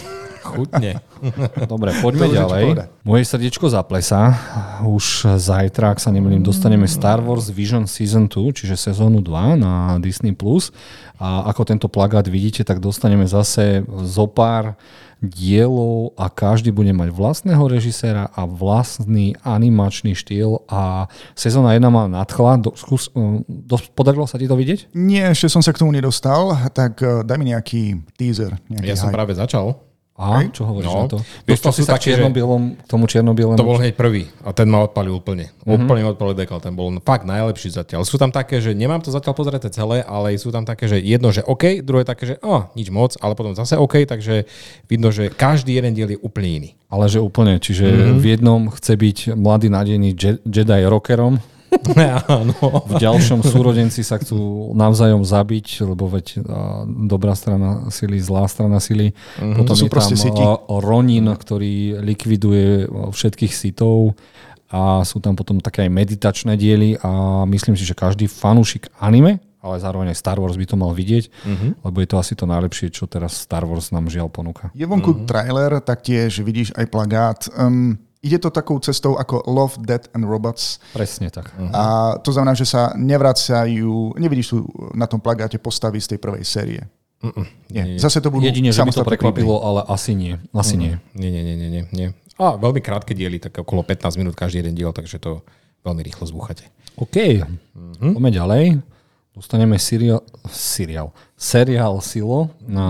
Chutne. 0.50 0.98
Dobre, 1.72 1.94
poďme 2.02 2.26
ďalej. 2.34 2.64
Moje 3.06 3.22
srdiečko 3.24 3.70
zaplesá. 3.70 4.34
Už 4.82 5.30
zajtra, 5.38 5.94
ak 5.94 6.02
sa 6.02 6.10
nemýlim, 6.10 6.42
dostaneme 6.42 6.90
Star 6.90 7.22
Wars 7.22 7.46
Vision 7.54 7.86
Season 7.86 8.26
2, 8.26 8.58
čiže 8.58 8.74
sezónu 8.74 9.22
2 9.22 9.54
na 9.54 9.96
Disney+. 10.02 10.34
A 11.20 11.46
ako 11.52 11.62
tento 11.68 11.86
plagát 11.86 12.26
vidíte, 12.26 12.66
tak 12.66 12.82
dostaneme 12.82 13.28
zase 13.28 13.86
zo 13.86 14.26
pár 14.26 14.74
dielov 15.20 16.16
a 16.16 16.32
každý 16.32 16.72
bude 16.72 16.90
mať 16.96 17.12
vlastného 17.12 17.60
režiséra 17.68 18.32
a 18.32 18.48
vlastný 18.48 19.36
animačný 19.44 20.16
štýl 20.16 20.64
a 20.64 21.12
sezóna 21.36 21.76
1 21.76 21.84
ma 21.92 22.08
nadchla. 22.08 22.64
Do, 22.64 22.72
skús, 22.72 23.12
do, 23.46 23.76
podarilo 23.92 24.24
sa 24.24 24.40
ti 24.40 24.48
to 24.48 24.56
vidieť? 24.56 24.96
Nie, 24.96 25.36
ešte 25.36 25.52
som 25.52 25.60
sa 25.60 25.76
k 25.76 25.84
tomu 25.84 25.92
nedostal, 25.92 26.56
tak 26.72 27.04
uh, 27.04 27.20
daj 27.20 27.36
mi 27.36 27.52
nejaký 27.52 28.00
teaser. 28.16 28.56
Nejaký 28.72 28.88
ja 28.88 28.96
hype. 28.96 29.04
som 29.04 29.12
práve 29.12 29.36
začal. 29.36 29.76
A 30.20 30.44
čo 30.52 30.68
hovoríš 30.68 30.92
no, 30.92 31.00
na 31.00 31.08
to? 31.08 31.18
Vieš, 31.48 31.60
to 31.64 31.70
si 31.72 31.80
sa 31.80 31.96
také, 31.96 32.12
čierno-bielom, 32.12 32.76
k 32.76 32.88
tomu 32.92 33.08
čierno 33.08 33.32
To 33.32 33.64
bol 33.64 33.80
hneď 33.80 33.96
prvý 33.96 34.28
a 34.44 34.52
ten 34.52 34.68
ma 34.68 34.84
odpalil 34.84 35.16
úplne. 35.16 35.48
Mm-hmm. 35.64 35.80
Úplne 35.80 36.02
odpalil 36.12 36.36
dekal, 36.36 36.60
ten 36.60 36.76
bol 36.76 36.92
fakt 37.00 37.24
najlepší 37.24 37.72
zatiaľ. 37.72 38.04
Sú 38.04 38.20
tam 38.20 38.28
také, 38.28 38.60
že 38.60 38.76
nemám 38.76 39.00
to 39.00 39.08
zatiaľ 39.08 39.32
pozrieť 39.32 39.72
celé, 39.72 40.04
ale 40.04 40.36
sú 40.36 40.52
tam 40.52 40.68
také, 40.68 40.92
že 40.92 41.00
jedno, 41.00 41.32
že 41.32 41.40
OK, 41.40 41.80
druhé 41.80 42.04
také, 42.04 42.28
že 42.28 42.34
oh, 42.44 42.68
nič 42.76 42.92
moc, 42.92 43.16
ale 43.16 43.32
potom 43.32 43.56
zase 43.56 43.80
OK, 43.80 44.04
takže 44.04 44.44
vidno, 44.92 45.08
že 45.08 45.32
každý 45.32 45.80
jeden 45.80 45.96
diel 45.96 46.12
je 46.12 46.20
úplne 46.20 46.52
iný. 46.52 46.70
Ale 46.92 47.08
že 47.08 47.24
úplne, 47.24 47.56
čiže 47.56 47.88
mm-hmm. 47.88 48.18
v 48.20 48.24
jednom 48.28 48.60
chce 48.76 48.92
byť 49.00 49.18
mladý 49.40 49.72
nádejný 49.72 50.12
Jedi 50.44 50.82
rockerom, 50.84 51.40
v 52.90 52.94
ďalšom 52.98 53.46
súrodenci 53.46 54.02
sa 54.02 54.18
chcú 54.18 54.70
navzájom 54.74 55.22
zabiť, 55.22 55.86
lebo 55.86 56.10
veď 56.10 56.42
dobrá 57.06 57.38
strana 57.38 57.88
sily, 57.94 58.18
zlá 58.18 58.50
strana 58.50 58.82
sily. 58.82 59.14
Mm-hmm. 59.14 59.56
Potom 59.56 59.74
to 59.78 59.86
je 59.86 59.90
tam 59.90 60.10
siti. 60.18 60.44
Ronin, 60.66 61.26
ktorý 61.30 62.02
likviduje 62.02 62.90
všetkých 62.90 63.52
sitov 63.54 64.18
a 64.70 65.02
sú 65.02 65.18
tam 65.18 65.34
potom 65.34 65.58
také 65.58 65.86
aj 65.86 65.90
meditačné 65.90 66.54
diely 66.54 66.98
a 67.02 67.42
myslím 67.46 67.74
si, 67.74 67.82
že 67.82 67.98
každý 67.98 68.30
fanúšik 68.30 68.86
anime, 69.02 69.42
ale 69.60 69.82
zároveň 69.82 70.14
aj 70.14 70.18
Star 70.18 70.38
Wars 70.38 70.54
by 70.54 70.66
to 70.66 70.76
mal 70.78 70.94
vidieť, 70.94 71.26
mm-hmm. 71.26 71.70
lebo 71.84 71.96
je 72.00 72.08
to 72.08 72.16
asi 72.16 72.34
to 72.38 72.46
najlepšie, 72.46 72.94
čo 72.94 73.10
teraz 73.10 73.34
Star 73.34 73.66
Wars 73.66 73.90
nám 73.90 74.06
žiaľ 74.06 74.30
ponúka. 74.30 74.70
Je 74.72 74.86
vonku 74.86 75.10
mm-hmm. 75.10 75.28
trailer, 75.28 75.72
taktiež 75.82 76.38
vidíš 76.40 76.70
aj 76.78 76.86
plagát. 76.86 77.40
Um, 77.52 77.98
ide 78.20 78.38
to 78.38 78.52
takou 78.52 78.76
cestou 78.80 79.16
ako 79.16 79.44
Love, 79.48 79.80
Death 79.80 80.12
and 80.12 80.28
Robots. 80.28 80.76
Presne 80.92 81.32
tak. 81.32 81.48
Uh-huh. 81.56 81.72
A 81.72 81.82
to 82.20 82.30
znamená, 82.36 82.52
že 82.52 82.68
sa 82.68 82.92
nevracajú, 82.96 84.16
nevidíš 84.20 84.56
tu 84.56 84.68
na 84.92 85.08
tom 85.08 85.20
plagáte 85.20 85.56
postavy 85.56 86.00
z 86.04 86.16
tej 86.16 86.18
prvej 86.20 86.44
série. 86.44 86.80
Uh-uh. 87.20 87.44
Nie. 87.68 87.84
nie. 87.84 88.00
Zase 88.00 88.20
to 88.20 88.32
budú 88.32 88.48
Jedine, 88.48 88.72
že 88.72 88.80
by 88.80 88.92
to 88.92 89.04
prekvapilo, 89.04 89.60
ale 89.60 89.84
asi 89.88 90.16
nie. 90.16 90.40
Asi 90.52 90.76
uh-huh. 90.76 91.00
nie. 91.16 91.28
Nie, 91.28 91.30
nie, 91.32 91.42
nie, 91.56 91.68
nie, 91.68 91.82
nie. 91.92 92.08
A 92.40 92.56
veľmi 92.56 92.80
krátke 92.80 93.12
diely, 93.12 93.36
tak 93.36 93.60
okolo 93.60 93.84
15 93.84 94.16
minút 94.16 94.32
každý 94.32 94.64
jeden 94.64 94.72
diel, 94.72 94.96
takže 94.96 95.20
to 95.20 95.44
veľmi 95.84 96.00
rýchlo 96.00 96.24
zbúchate. 96.24 96.68
OK, 96.96 97.16
uh-huh. 97.40 98.12
poďme 98.16 98.32
ďalej. 98.32 98.64
Dostaneme 99.36 99.78
seriál, 99.80 100.20
seriál, 100.48 101.14
seriál 101.38 102.00
Silo 102.04 102.52
na 102.64 102.84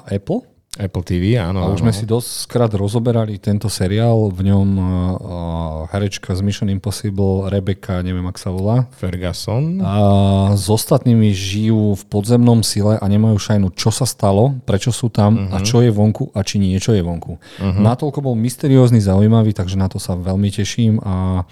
uh-huh. 0.00 0.16
Apple. 0.16 0.40
Apple 0.78 1.02
TV, 1.02 1.34
áno. 1.34 1.66
A 1.66 1.74
už 1.74 1.82
sme 1.82 1.90
si 1.90 2.06
dosť 2.06 2.46
krát 2.46 2.70
rozoberali 2.70 3.42
tento 3.42 3.66
seriál, 3.66 4.30
v 4.30 4.54
ňom 4.54 4.68
uh, 4.78 4.86
herečka 5.90 6.30
z 6.30 6.46
Mission 6.46 6.70
Impossible, 6.70 7.50
Rebecca, 7.50 7.98
neviem, 8.06 8.22
ak 8.30 8.38
sa 8.38 8.54
volá. 8.54 8.86
Ferguson. 8.94 9.82
A 9.82 9.94
s 10.54 10.70
ostatnými 10.70 11.34
žijú 11.34 11.98
v 11.98 12.04
podzemnom 12.06 12.62
sile 12.62 13.02
a 13.02 13.04
nemajú 13.10 13.34
šajnu, 13.34 13.74
čo 13.74 13.90
sa 13.90 14.06
stalo, 14.06 14.62
prečo 14.62 14.94
sú 14.94 15.10
tam 15.10 15.50
uh-huh. 15.50 15.54
a 15.54 15.56
mhm. 15.58 15.66
čo 15.66 15.82
je 15.82 15.90
vonku 15.90 16.30
a 16.30 16.38
či 16.46 16.62
niečo 16.62 16.94
je 16.94 17.02
vonku. 17.02 17.34
Uh-huh. 17.34 17.82
Natoľko 17.82 18.22
bol 18.22 18.38
mysteriózny, 18.38 19.02
zaujímavý, 19.02 19.50
takže 19.50 19.74
na 19.74 19.90
to 19.90 19.98
sa 19.98 20.14
veľmi 20.14 20.54
teším 20.54 21.02
a 21.02 21.42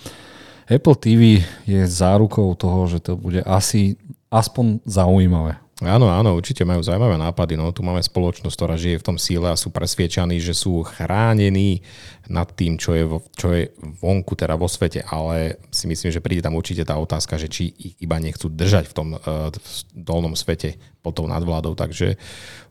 Apple 0.69 0.95
TV 0.95 1.43
je 1.67 1.83
zárukou 1.91 2.55
toho, 2.55 2.87
že 2.87 3.01
to 3.01 3.17
bude 3.17 3.41
asi 3.43 3.97
aspoň 4.29 4.85
zaujímavé. 4.85 5.57
Áno, 5.79 6.11
áno, 6.11 6.35
určite 6.35 6.67
majú 6.67 6.83
zaujímavé 6.83 7.15
nápady. 7.15 7.55
No, 7.55 7.71
tu 7.71 7.87
máme 7.87 8.03
spoločnosť, 8.03 8.57
ktorá 8.59 8.75
žije 8.75 8.99
v 8.99 9.07
tom 9.07 9.15
síle 9.15 9.47
a 9.47 9.55
sú 9.55 9.71
presviečaní, 9.71 10.43
že 10.43 10.51
sú 10.51 10.83
chránení 10.83 11.87
nad 12.29 12.49
tým, 12.53 12.77
čo 12.77 12.93
je, 12.93 13.05
vo, 13.09 13.25
čo 13.35 13.57
je 13.57 13.73
vonku, 13.81 14.37
teda 14.37 14.55
vo 14.55 14.69
svete, 14.69 15.01
ale 15.09 15.57
si 15.73 15.89
myslím, 15.89 16.13
že 16.13 16.21
príde 16.21 16.45
tam 16.45 16.55
určite 16.55 16.85
tá 16.85 17.01
otázka, 17.01 17.41
že 17.41 17.49
či 17.49 17.73
ich 17.73 17.95
iba 18.05 18.21
nechcú 18.21 18.53
držať 18.53 18.85
v 18.93 18.95
tom 18.95 19.09
uh, 19.17 19.49
v 19.49 19.77
dolnom 19.97 20.37
svete 20.37 20.77
pod 21.01 21.17
tou 21.17 21.25
nadvládou. 21.25 21.73
Takže 21.73 22.21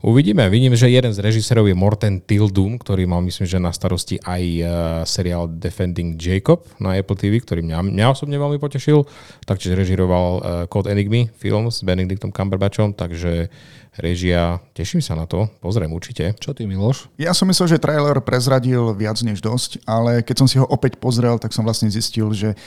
uvidíme. 0.05 0.45
Vidím, 0.53 0.77
že 0.77 0.93
jeden 0.93 1.09
z 1.09 1.19
režisérov 1.25 1.65
je 1.65 1.73
Morten 1.73 2.21
Tildum, 2.21 2.77
ktorý 2.77 3.09
mal 3.09 3.25
myslím, 3.25 3.49
že 3.49 3.57
na 3.57 3.73
starosti 3.73 4.21
aj 4.21 4.43
uh, 4.61 4.67
seriál 5.09 5.49
Defending 5.49 6.21
Jacob 6.21 6.61
na 6.77 6.93
Apple 6.93 7.17
TV, 7.17 7.41
ktorý 7.41 7.65
mňa, 7.65 7.81
mňa 7.81 8.05
osobne 8.13 8.37
veľmi 8.37 8.61
potešil. 8.61 9.09
Takže 9.49 9.73
režiroval 9.73 10.27
uh, 10.37 10.41
Code 10.69 10.93
Enigmy 10.93 11.33
film 11.33 11.73
s 11.73 11.81
Benedictom 11.81 12.29
Cumberbatchom, 12.29 12.93
takže 12.93 13.49
režia, 13.97 14.61
teším 14.77 15.01
sa 15.01 15.17
na 15.17 15.25
to, 15.25 15.49
pozriem 15.59 15.89
určite. 15.89 16.37
Čo 16.37 16.53
ty, 16.53 16.69
Miloš? 16.69 17.09
Ja 17.17 17.33
som 17.33 17.49
myslel, 17.49 17.77
že 17.77 17.81
trailer 17.81 18.21
prezradil 18.21 18.93
viac 18.93 19.17
než 19.25 19.41
dosť, 19.47 19.87
ale 19.87 20.27
keď 20.27 20.35
som 20.35 20.47
si 20.51 20.59
ho 20.59 20.67
opäť 20.67 20.99
pozrel, 20.99 21.39
tak 21.39 21.55
som 21.55 21.63
vlastne 21.63 21.87
zistil, 21.87 22.35
že 22.35 22.59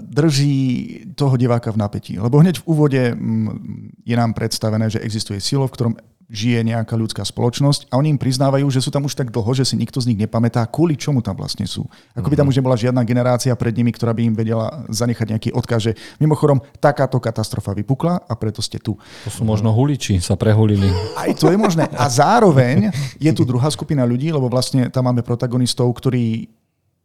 drží 0.00 1.12
toho 1.12 1.36
diváka 1.36 1.68
v 1.68 1.80
napätí. 1.84 2.16
Lebo 2.16 2.40
hneď 2.40 2.64
v 2.64 2.66
úvode 2.72 3.02
mm, 3.12 4.00
je 4.08 4.16
nám 4.16 4.32
predstavené, 4.32 4.88
že 4.88 5.04
existuje 5.04 5.36
silo, 5.44 5.68
v 5.68 5.74
ktorom 5.76 5.94
žije 6.28 6.60
nejaká 6.60 6.92
ľudská 6.92 7.24
spoločnosť 7.24 7.88
a 7.88 7.96
oni 7.96 8.12
im 8.12 8.20
priznávajú, 8.20 8.68
že 8.68 8.84
sú 8.84 8.92
tam 8.92 9.08
už 9.08 9.16
tak 9.16 9.32
dlho, 9.32 9.48
že 9.56 9.64
si 9.64 9.80
nikto 9.80 9.96
z 9.96 10.12
nich 10.12 10.20
nepamätá, 10.20 10.68
kvôli 10.68 10.92
čomu 10.92 11.24
tam 11.24 11.40
vlastne 11.40 11.64
sú. 11.64 11.88
Ako 12.12 12.28
by 12.28 12.36
tam 12.36 12.46
mhm. 12.46 12.52
už 12.52 12.58
nebola 12.60 12.76
žiadna 12.76 13.02
generácia 13.08 13.56
pred 13.56 13.72
nimi, 13.72 13.90
ktorá 13.96 14.12
by 14.12 14.22
im 14.28 14.34
vedela 14.36 14.84
zanechať 14.92 15.26
nejaký 15.32 15.50
odkaz, 15.56 15.80
že 15.88 15.92
mimochodom 16.20 16.60
takáto 16.84 17.16
katastrofa 17.16 17.72
vypukla 17.72 18.28
a 18.28 18.32
preto 18.36 18.60
ste 18.60 18.76
tu. 18.76 19.00
To 19.24 19.30
sú 19.32 19.42
možno 19.48 19.72
huliči, 19.72 20.20
sa 20.20 20.36
prehulili. 20.36 20.92
Aj 21.16 21.32
to 21.32 21.48
je 21.48 21.56
možné. 21.56 21.88
A 21.96 22.12
zároveň 22.12 22.92
je 23.16 23.32
tu 23.32 23.48
druhá 23.48 23.72
skupina 23.72 24.04
ľudí, 24.04 24.28
lebo 24.28 24.52
vlastne 24.52 24.92
tam 24.92 25.08
máme 25.08 25.24
protagonistov, 25.24 25.88
ktorí 25.96 26.52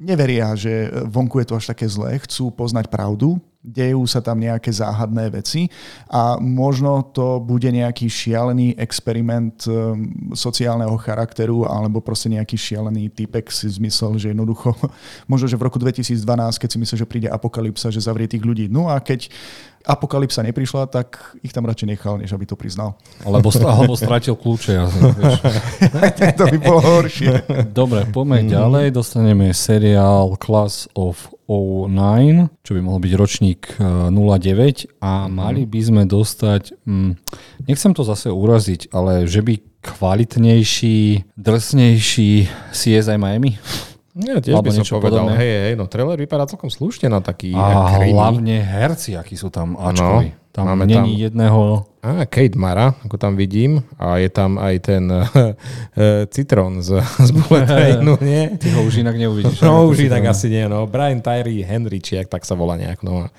neveria, 0.03 0.51
že 0.59 0.91
vonku 1.07 1.39
je 1.39 1.47
to 1.47 1.55
až 1.55 1.71
také 1.71 1.87
zlé, 1.87 2.19
chcú 2.27 2.51
poznať 2.51 2.91
pravdu, 2.91 3.39
dejú 3.63 4.03
sa 4.03 4.19
tam 4.19 4.43
nejaké 4.43 4.67
záhadné 4.75 5.31
veci 5.31 5.71
a 6.11 6.35
možno 6.35 6.99
to 7.15 7.39
bude 7.39 7.71
nejaký 7.71 8.11
šialený 8.11 8.75
experiment 8.75 9.63
um, 9.71 10.11
sociálneho 10.35 10.99
charakteru 10.99 11.63
alebo 11.63 12.03
proste 12.03 12.27
nejaký 12.27 12.59
šialený 12.59 13.07
typek 13.15 13.47
si 13.47 13.71
zmyslel, 13.71 14.19
že 14.19 14.35
jednoducho, 14.35 14.75
možno, 15.31 15.47
že 15.47 15.55
v 15.55 15.65
roku 15.71 15.79
2012, 15.79 16.19
keď 16.59 16.69
si 16.69 16.77
myslel, 16.83 16.97
že 16.99 17.07
príde 17.07 17.31
apokalypsa, 17.31 17.87
že 17.87 18.03
zavrie 18.03 18.27
tých 18.27 18.43
ľudí. 18.43 18.67
No 18.67 18.91
a 18.91 18.99
keď 18.99 19.31
apokalypsa 19.83 20.43
neprišla, 20.47 20.87
tak 20.87 21.35
ich 21.43 21.51
tam 21.51 21.67
radšej 21.67 21.87
nechal, 21.87 22.15
než 22.15 22.31
aby 22.31 22.47
to 22.47 22.55
priznal. 22.55 22.95
Alebo, 23.27 23.51
alebo 23.51 23.93
stratil 23.99 24.39
kľúče. 24.39 24.71
Ja, 24.79 24.87
to 26.39 26.43
by 26.47 26.57
bolo 26.57 26.79
horšie. 26.79 27.43
Dobre, 27.71 28.07
poďme 28.07 28.47
mm. 28.47 28.49
ďalej. 28.49 28.85
Dostaneme 28.95 29.51
seriál 29.51 30.39
Class 30.39 30.87
of 30.95 31.31
09, 31.47 32.63
čo 32.63 32.71
by 32.73 32.81
mohol 32.81 32.99
byť 33.03 33.13
ročník 33.19 33.61
09 33.77 34.15
e, 34.15 34.73
a 35.03 35.27
mali 35.27 35.67
by 35.67 35.81
sme 35.83 36.03
dostať, 36.07 36.87
hm, 36.87 37.19
nechcem 37.67 37.91
to 37.91 38.07
zase 38.07 38.31
uraziť, 38.31 38.95
ale 38.95 39.27
že 39.27 39.43
by 39.43 39.59
kvalitnejší, 39.83 41.27
drsnejší 41.35 42.31
CSI 42.71 43.17
Miami? 43.19 43.59
Ja 44.13 44.37
tiež 44.37 44.61
by 44.61 44.69
som 44.69 44.85
povedal, 45.01 45.25
podobné. 45.25 45.41
hej, 45.41 45.51
hej, 45.65 45.73
no 45.73 45.89
trailer 45.89 46.21
vypadá 46.21 46.45
celkom 46.45 46.69
slušne 46.69 47.09
na 47.09 47.17
taký 47.17 47.49
A 47.57 47.97
krimi. 47.97 48.13
hlavne 48.13 48.61
herci, 48.61 49.17
akí 49.17 49.33
sú 49.33 49.49
tam 49.49 49.73
Ačkovi. 49.73 50.29
No, 50.29 50.41
tam 50.53 50.69
máme 50.69 50.85
není 50.85 51.17
tam... 51.17 51.23
jedného... 51.33 51.61
A 52.03 52.29
Kate 52.29 52.53
Mara, 52.53 52.93
ako 53.01 53.17
tam 53.17 53.33
vidím. 53.33 53.81
A 53.97 54.21
je 54.21 54.29
tam 54.29 54.61
aj 54.61 54.75
ten 54.85 55.09
uh, 55.09 55.25
Citron 56.35 56.85
z, 56.85 57.01
z 57.01 57.29
Bullet 57.33 57.65
Trainu, 57.65 58.13
nie? 58.29 58.53
Ty 58.61 58.69
ho 58.77 58.85
už 58.85 59.01
inak 59.01 59.17
neuvidíš. 59.17 59.57
No 59.65 59.89
už 59.89 60.05
inak 60.05 60.29
asi 60.29 60.53
nie, 60.53 60.69
no. 60.69 60.85
Brian 60.85 61.17
Tyree 61.25 61.65
Henry, 61.65 61.97
či 61.97 62.21
jak 62.21 62.29
tak 62.29 62.45
sa 62.45 62.53
volá 62.53 62.77
nejak, 62.77 63.01
no. 63.01 63.33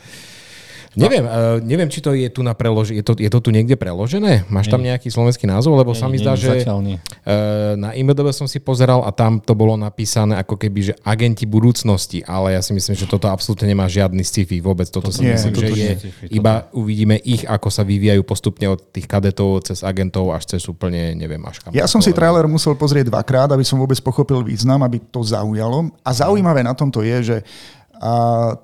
Neviem, 0.94 1.24
uh, 1.26 1.58
neviem, 1.62 1.90
či 1.90 1.98
to 1.98 2.14
je 2.14 2.30
tu 2.30 2.46
na 2.46 2.54
prelož... 2.54 2.94
je, 2.94 3.02
to, 3.02 3.18
je 3.18 3.26
to 3.26 3.38
tu 3.42 3.50
niekde 3.50 3.74
preložené? 3.74 4.46
Máš 4.46 4.70
tam 4.70 4.80
nejaký 4.82 5.10
slovenský 5.10 5.46
názov? 5.50 5.74
Lebo 5.74 5.92
nie, 5.92 6.00
sa 6.00 6.06
mi 6.06 6.18
zdá, 6.22 6.38
že 6.38 6.62
uh, 6.62 7.74
na 7.74 7.94
IMDB 7.94 8.30
som 8.30 8.46
si 8.46 8.62
pozeral 8.62 9.02
a 9.02 9.10
tam 9.10 9.42
to 9.42 9.52
bolo 9.58 9.74
napísané 9.74 10.38
ako 10.38 10.54
keby, 10.54 10.80
že 10.90 10.94
agenti 11.02 11.44
budúcnosti, 11.44 12.22
ale 12.22 12.54
ja 12.54 12.62
si 12.62 12.70
myslím, 12.72 12.94
že 12.94 13.10
toto 13.10 13.26
absolútne 13.26 13.66
nemá 13.66 13.90
žiadny 13.90 14.22
sci-fi 14.22 14.62
vôbec. 14.62 14.86
Toto, 14.88 15.10
toto 15.10 15.18
si 15.18 15.26
nie, 15.26 15.34
myslím, 15.34 15.52
toto 15.52 15.66
že 15.66 15.74
je 15.74 15.94
sci-fi, 15.98 16.24
iba 16.30 16.70
uvidíme 16.70 17.18
ich, 17.22 17.42
ako 17.42 17.68
sa 17.68 17.82
vyvíjajú 17.82 18.22
postupne 18.22 18.70
od 18.70 18.80
tých 18.94 19.10
kadetov 19.10 19.66
cez 19.66 19.82
agentov 19.82 20.30
až 20.30 20.56
cez 20.56 20.62
úplne, 20.70 21.14
neviem, 21.18 21.42
až 21.44 21.60
kam. 21.60 21.74
Ja 21.74 21.90
som 21.90 21.98
si 21.98 22.14
trailer 22.14 22.46
musel 22.46 22.78
pozrieť 22.78 23.10
dvakrát, 23.10 23.50
aby 23.50 23.66
som 23.66 23.82
vôbec 23.82 23.98
pochopil 23.98 24.40
význam, 24.46 24.80
aby 24.86 25.02
to 25.10 25.26
zaujalo. 25.26 25.90
A 26.06 26.10
zaujímavé 26.14 26.62
na 26.62 26.72
tomto 26.72 27.02
je, 27.02 27.16
že 27.22 27.36
a 28.04 28.14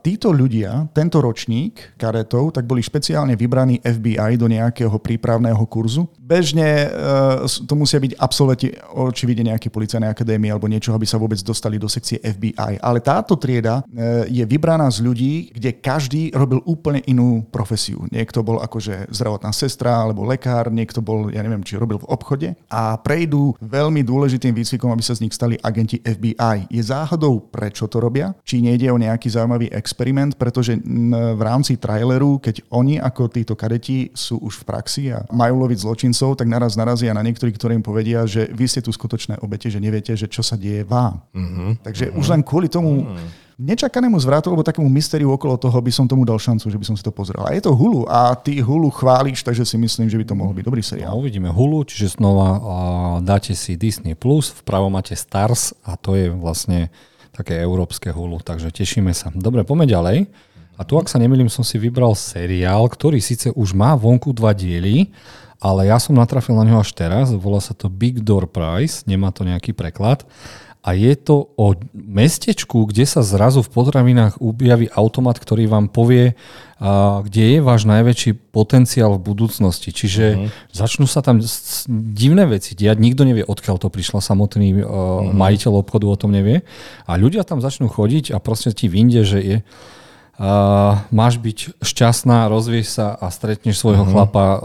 títo 0.05 0.37
ľudia, 0.37 0.93
tento 0.93 1.25
ročník 1.25 1.97
karetov, 1.97 2.53
tak 2.53 2.69
boli 2.69 2.85
špeciálne 2.85 3.41
vybraní 3.41 3.81
FBI 3.81 4.37
do 4.37 4.45
nejakého 4.45 4.93
prípravného 5.01 5.65
kurzu. 5.65 6.05
Bežne 6.21 6.93
uh, 6.93 7.49
to 7.49 7.73
musia 7.73 7.97
byť 7.97 8.21
absolventi 8.21 8.69
očividne 8.93 9.57
nejaké 9.57 9.73
policajnej 9.73 10.13
akadémie 10.13 10.53
alebo 10.53 10.69
niečo, 10.69 10.93
aby 10.93 11.09
sa 11.09 11.17
vôbec 11.17 11.41
dostali 11.41 11.81
do 11.81 11.89
sekcie 11.89 12.21
FBI. 12.21 12.85
Ale 12.85 13.01
táto 13.01 13.41
trieda 13.41 13.81
uh, 13.81 14.29
je 14.29 14.45
vybraná 14.45 14.93
z 14.93 15.01
ľudí, 15.01 15.57
kde 15.57 15.73
každý 15.81 16.37
robil 16.37 16.61
úplne 16.69 17.01
inú 17.09 17.41
profesiu. 17.49 18.05
Niekto 18.13 18.45
bol 18.45 18.61
akože 18.61 19.09
zdravotná 19.09 19.57
sestra 19.57 20.05
alebo 20.05 20.29
lekár, 20.29 20.69
niekto 20.69 21.01
bol, 21.01 21.33
ja 21.33 21.41
neviem, 21.41 21.65
či 21.65 21.81
robil 21.81 21.97
v 21.97 22.11
obchode 22.13 22.49
a 22.69 23.01
prejdú 23.01 23.57
veľmi 23.65 24.05
dôležitým 24.05 24.53
výcvikom, 24.53 24.93
aby 24.93 25.01
sa 25.01 25.17
z 25.17 25.25
nich 25.25 25.33
stali 25.33 25.57
agenti 25.65 25.97
FBI. 26.05 26.69
Je 26.69 26.83
záhadou, 26.85 27.41
prečo 27.49 27.89
to 27.89 28.05
robia? 28.05 28.37
Či 28.45 28.61
nejde 28.61 28.93
o 28.93 29.01
nejaký 29.01 29.30
nejaký 29.31 29.39
zaujímavý 29.39 29.67
experiment, 29.71 30.35
pretože 30.35 30.75
v 30.75 31.43
rámci 31.43 31.79
traileru, 31.79 32.43
keď 32.43 32.67
oni 32.75 32.99
ako 32.99 33.31
títo 33.31 33.55
kadeti 33.55 34.11
sú 34.11 34.43
už 34.43 34.63
v 34.63 34.67
praxi 34.67 35.03
a 35.15 35.23
majú 35.31 35.63
loviť 35.63 35.87
zločincov, 35.87 36.35
tak 36.35 36.51
naraz 36.51 36.75
narazia 36.75 37.15
na 37.15 37.23
niektorých, 37.23 37.55
ktorí 37.55 37.73
im 37.79 37.87
povedia, 37.87 38.27
že 38.27 38.51
vy 38.51 38.67
ste 38.67 38.83
tu 38.83 38.91
skutočné 38.91 39.39
obete, 39.47 39.71
že 39.71 39.79
neviete, 39.79 40.19
že 40.19 40.27
čo 40.27 40.43
sa 40.43 40.59
deje 40.59 40.83
vám. 40.83 41.23
Uh-huh. 41.31 41.79
Takže 41.87 42.11
uh-huh. 42.11 42.19
už 42.19 42.27
len 42.35 42.43
kvôli 42.43 42.67
tomu 42.67 43.07
uh-huh 43.07 43.49
nečakanému 43.61 44.17
zvratu 44.17 44.49
alebo 44.49 44.65
takému 44.65 44.89
mystériu 44.89 45.37
okolo 45.37 45.61
toho 45.61 45.77
by 45.85 45.93
som 45.93 46.09
tomu 46.09 46.25
dal 46.25 46.41
šancu, 46.41 46.73
že 46.73 46.81
by 46.81 46.85
som 46.89 46.97
si 46.97 47.05
to 47.05 47.13
pozrel. 47.13 47.45
A 47.45 47.53
je 47.53 47.61
to 47.61 47.77
Hulu 47.77 48.09
a 48.09 48.33
ty 48.33 48.57
Hulu 48.57 48.89
chválíš, 48.89 49.45
takže 49.45 49.69
si 49.69 49.77
myslím, 49.77 50.09
že 50.09 50.17
by 50.17 50.25
to 50.25 50.33
mohol 50.33 50.57
byť 50.57 50.65
dobrý 50.65 50.81
seriál. 50.81 51.13
No, 51.13 51.21
uvidíme 51.21 51.53
Hulu, 51.53 51.85
čiže 51.85 52.17
znova 52.17 52.49
uh, 52.57 52.63
dáte 53.21 53.53
si 53.53 53.77
Disney+, 53.77 54.17
Plus, 54.17 54.49
vpravo 54.65 54.89
máte 54.89 55.13
Stars 55.13 55.77
a 55.85 56.01
to 56.01 56.17
je 56.17 56.33
vlastne 56.33 56.89
také 57.31 57.59
európske 57.63 58.11
hulu, 58.11 58.43
takže 58.43 58.71
tešíme 58.75 59.15
sa. 59.15 59.31
Dobre, 59.33 59.63
poďme 59.63 59.87
ďalej. 59.87 60.19
A 60.77 60.85
tu, 60.87 60.97
ak 60.97 61.13
sa 61.13 61.21
nemýlim, 61.21 61.53
som 61.53 61.61
si 61.61 61.77
vybral 61.77 62.17
seriál, 62.17 62.89
ktorý 62.89 63.21
síce 63.21 63.53
už 63.53 63.77
má 63.77 63.93
vonku 63.93 64.33
dva 64.33 64.57
diely, 64.57 65.13
ale 65.61 65.93
ja 65.93 66.01
som 66.01 66.17
natrafil 66.17 66.57
na 66.57 66.65
neho 66.65 66.81
až 66.81 66.97
teraz. 66.97 67.29
Volá 67.37 67.61
sa 67.61 67.77
to 67.77 67.93
Big 67.93 68.25
Door 68.25 68.49
Prize, 68.49 69.05
nemá 69.05 69.29
to 69.29 69.45
nejaký 69.45 69.77
preklad 69.77 70.25
a 70.81 70.97
je 70.97 71.13
to 71.13 71.53
o 71.61 71.77
mestečku, 71.93 72.89
kde 72.89 73.05
sa 73.05 73.21
zrazu 73.21 73.61
v 73.61 73.69
potravinách 73.69 74.41
objaví 74.41 74.89
automat, 74.97 75.37
ktorý 75.37 75.69
vám 75.69 75.93
povie, 75.93 76.33
a, 76.81 77.21
kde 77.21 77.57
je 77.57 77.59
váš 77.61 77.85
najväčší 77.85 78.49
potenciál 78.49 79.21
v 79.21 79.25
budúcnosti. 79.29 79.93
Čiže 79.93 80.25
uh-huh. 80.41 80.49
začnú 80.73 81.05
sa 81.05 81.21
tam 81.21 81.45
divné 82.17 82.49
veci 82.49 82.73
diať, 82.73 82.97
nikto 82.97 83.29
nevie, 83.29 83.45
odkiaľ 83.45 83.77
to 83.77 83.93
prišla, 83.93 84.25
samotný 84.25 84.81
uh, 84.81 84.89
uh-huh. 84.89 85.37
majiteľ 85.37 85.85
obchodu 85.85 86.09
o 86.09 86.17
tom 86.17 86.33
nevie. 86.33 86.65
A 87.05 87.21
ľudia 87.21 87.45
tam 87.45 87.61
začnú 87.61 87.93
chodiť 87.93 88.33
a 88.33 88.41
proste 88.41 88.73
ti 88.73 88.89
vinde, 88.89 89.21
že 89.21 89.39
je 89.45 89.57
Uh, 90.41 90.97
máš 91.13 91.37
byť 91.37 91.85
šťastná, 91.85 92.49
rozvieš 92.49 92.97
sa 92.97 93.13
a 93.13 93.29
stretneš 93.29 93.77
svojho 93.77 94.09
uh-huh. 94.09 94.25
chlapa 94.25 94.45
uh, 94.57 94.59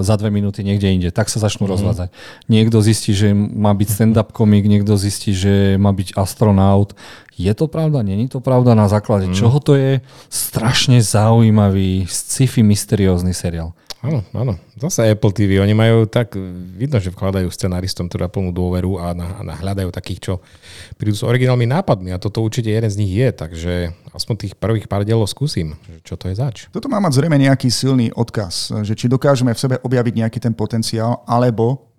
za 0.00 0.16
dve 0.16 0.32
minúty 0.32 0.64
niekde 0.64 0.88
inde. 0.88 1.12
Tak 1.12 1.28
sa 1.28 1.36
začnú 1.36 1.68
uh-huh. 1.68 1.76
rozvádzať. 1.76 2.08
Niekto 2.48 2.80
zistí, 2.80 3.12
že 3.12 3.36
má 3.36 3.76
byť 3.76 3.88
stand-up 3.92 4.32
komik, 4.32 4.64
niekto 4.64 4.96
zistí, 4.96 5.36
že 5.36 5.76
má 5.76 5.92
byť 5.92 6.16
astronaut. 6.16 6.96
Je 7.36 7.52
to 7.52 7.68
pravda? 7.68 8.00
Není 8.00 8.32
to 8.32 8.40
pravda? 8.40 8.72
Na 8.72 8.88
základe 8.88 9.28
uh-huh. 9.28 9.36
čoho 9.36 9.60
to 9.60 9.76
je? 9.76 10.00
Strašne 10.32 10.96
zaujímavý, 11.04 12.08
sci-fi 12.08 12.64
mysteriózny 12.64 13.36
seriál. 13.36 13.76
Áno, 13.98 14.22
áno. 14.30 14.54
Zase 14.78 15.10
Apple 15.10 15.34
TV, 15.34 15.58
oni 15.58 15.74
majú 15.74 16.06
tak, 16.06 16.38
vidno, 16.78 17.02
že 17.02 17.10
vkladajú 17.10 17.50
scenaristom 17.50 18.06
teda 18.06 18.30
plnú 18.30 18.54
dôveru 18.54 18.94
a, 19.02 19.10
na, 19.10 19.26
a 19.42 19.58
hľadajú 19.58 19.90
takých, 19.90 20.20
čo 20.22 20.32
prídu 20.94 21.18
s 21.18 21.26
originálnymi 21.26 21.66
nápadmi 21.66 22.14
a 22.14 22.22
toto 22.22 22.38
určite 22.38 22.70
jeden 22.70 22.86
z 22.86 22.98
nich 23.02 23.10
je, 23.10 23.28
takže 23.34 23.72
aspoň 24.14 24.34
tých 24.38 24.54
prvých 24.54 24.86
pár 24.86 25.02
dielov 25.02 25.26
skúsim, 25.26 25.74
čo 26.06 26.14
to 26.14 26.30
je 26.30 26.38
zač. 26.38 26.70
Toto 26.70 26.86
má 26.86 27.02
mať 27.02 27.18
zrejme 27.18 27.42
nejaký 27.42 27.74
silný 27.74 28.14
odkaz, 28.14 28.70
že 28.86 28.94
či 28.94 29.10
dokážeme 29.10 29.50
v 29.50 29.58
sebe 29.58 29.76
objaviť 29.82 30.14
nejaký 30.14 30.38
ten 30.38 30.54
potenciál, 30.54 31.26
alebo 31.26 31.90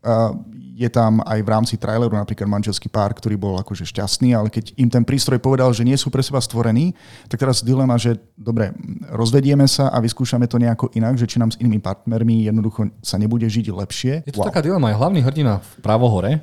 je 0.79 0.87
tam 0.87 1.19
aj 1.27 1.39
v 1.43 1.49
rámci 1.51 1.75
traileru 1.75 2.15
napríklad 2.15 2.47
manželský 2.47 2.87
pár, 2.87 3.11
ktorý 3.11 3.35
bol 3.35 3.59
akože 3.59 3.83
šťastný, 3.83 4.31
ale 4.31 4.47
keď 4.47 4.79
im 4.79 4.87
ten 4.87 5.03
prístroj 5.03 5.43
povedal, 5.43 5.75
že 5.75 5.83
nie 5.83 5.99
sú 5.99 6.07
pre 6.07 6.23
seba 6.23 6.39
stvorení, 6.39 6.95
tak 7.27 7.43
teraz 7.43 7.59
dilema, 7.59 7.99
že 7.99 8.15
dobre, 8.39 8.71
rozvedieme 9.11 9.67
sa 9.67 9.91
a 9.91 9.99
vyskúšame 9.99 10.47
to 10.47 10.55
nejako 10.55 10.87
inak, 10.95 11.19
že 11.19 11.27
či 11.27 11.35
nám 11.35 11.51
s 11.51 11.59
inými 11.59 11.83
partnermi 11.83 12.47
jednoducho 12.47 12.95
sa 13.03 13.19
nebude 13.19 13.43
žiť 13.43 13.75
lepšie. 13.75 14.13
Je 14.23 14.31
to 14.31 14.39
wow. 14.39 14.47
taká 14.47 14.63
dilema, 14.63 14.95
aj 14.95 15.03
hlavný 15.03 15.19
hrdina 15.19 15.59
v 15.59 15.69
pravohore, 15.83 16.39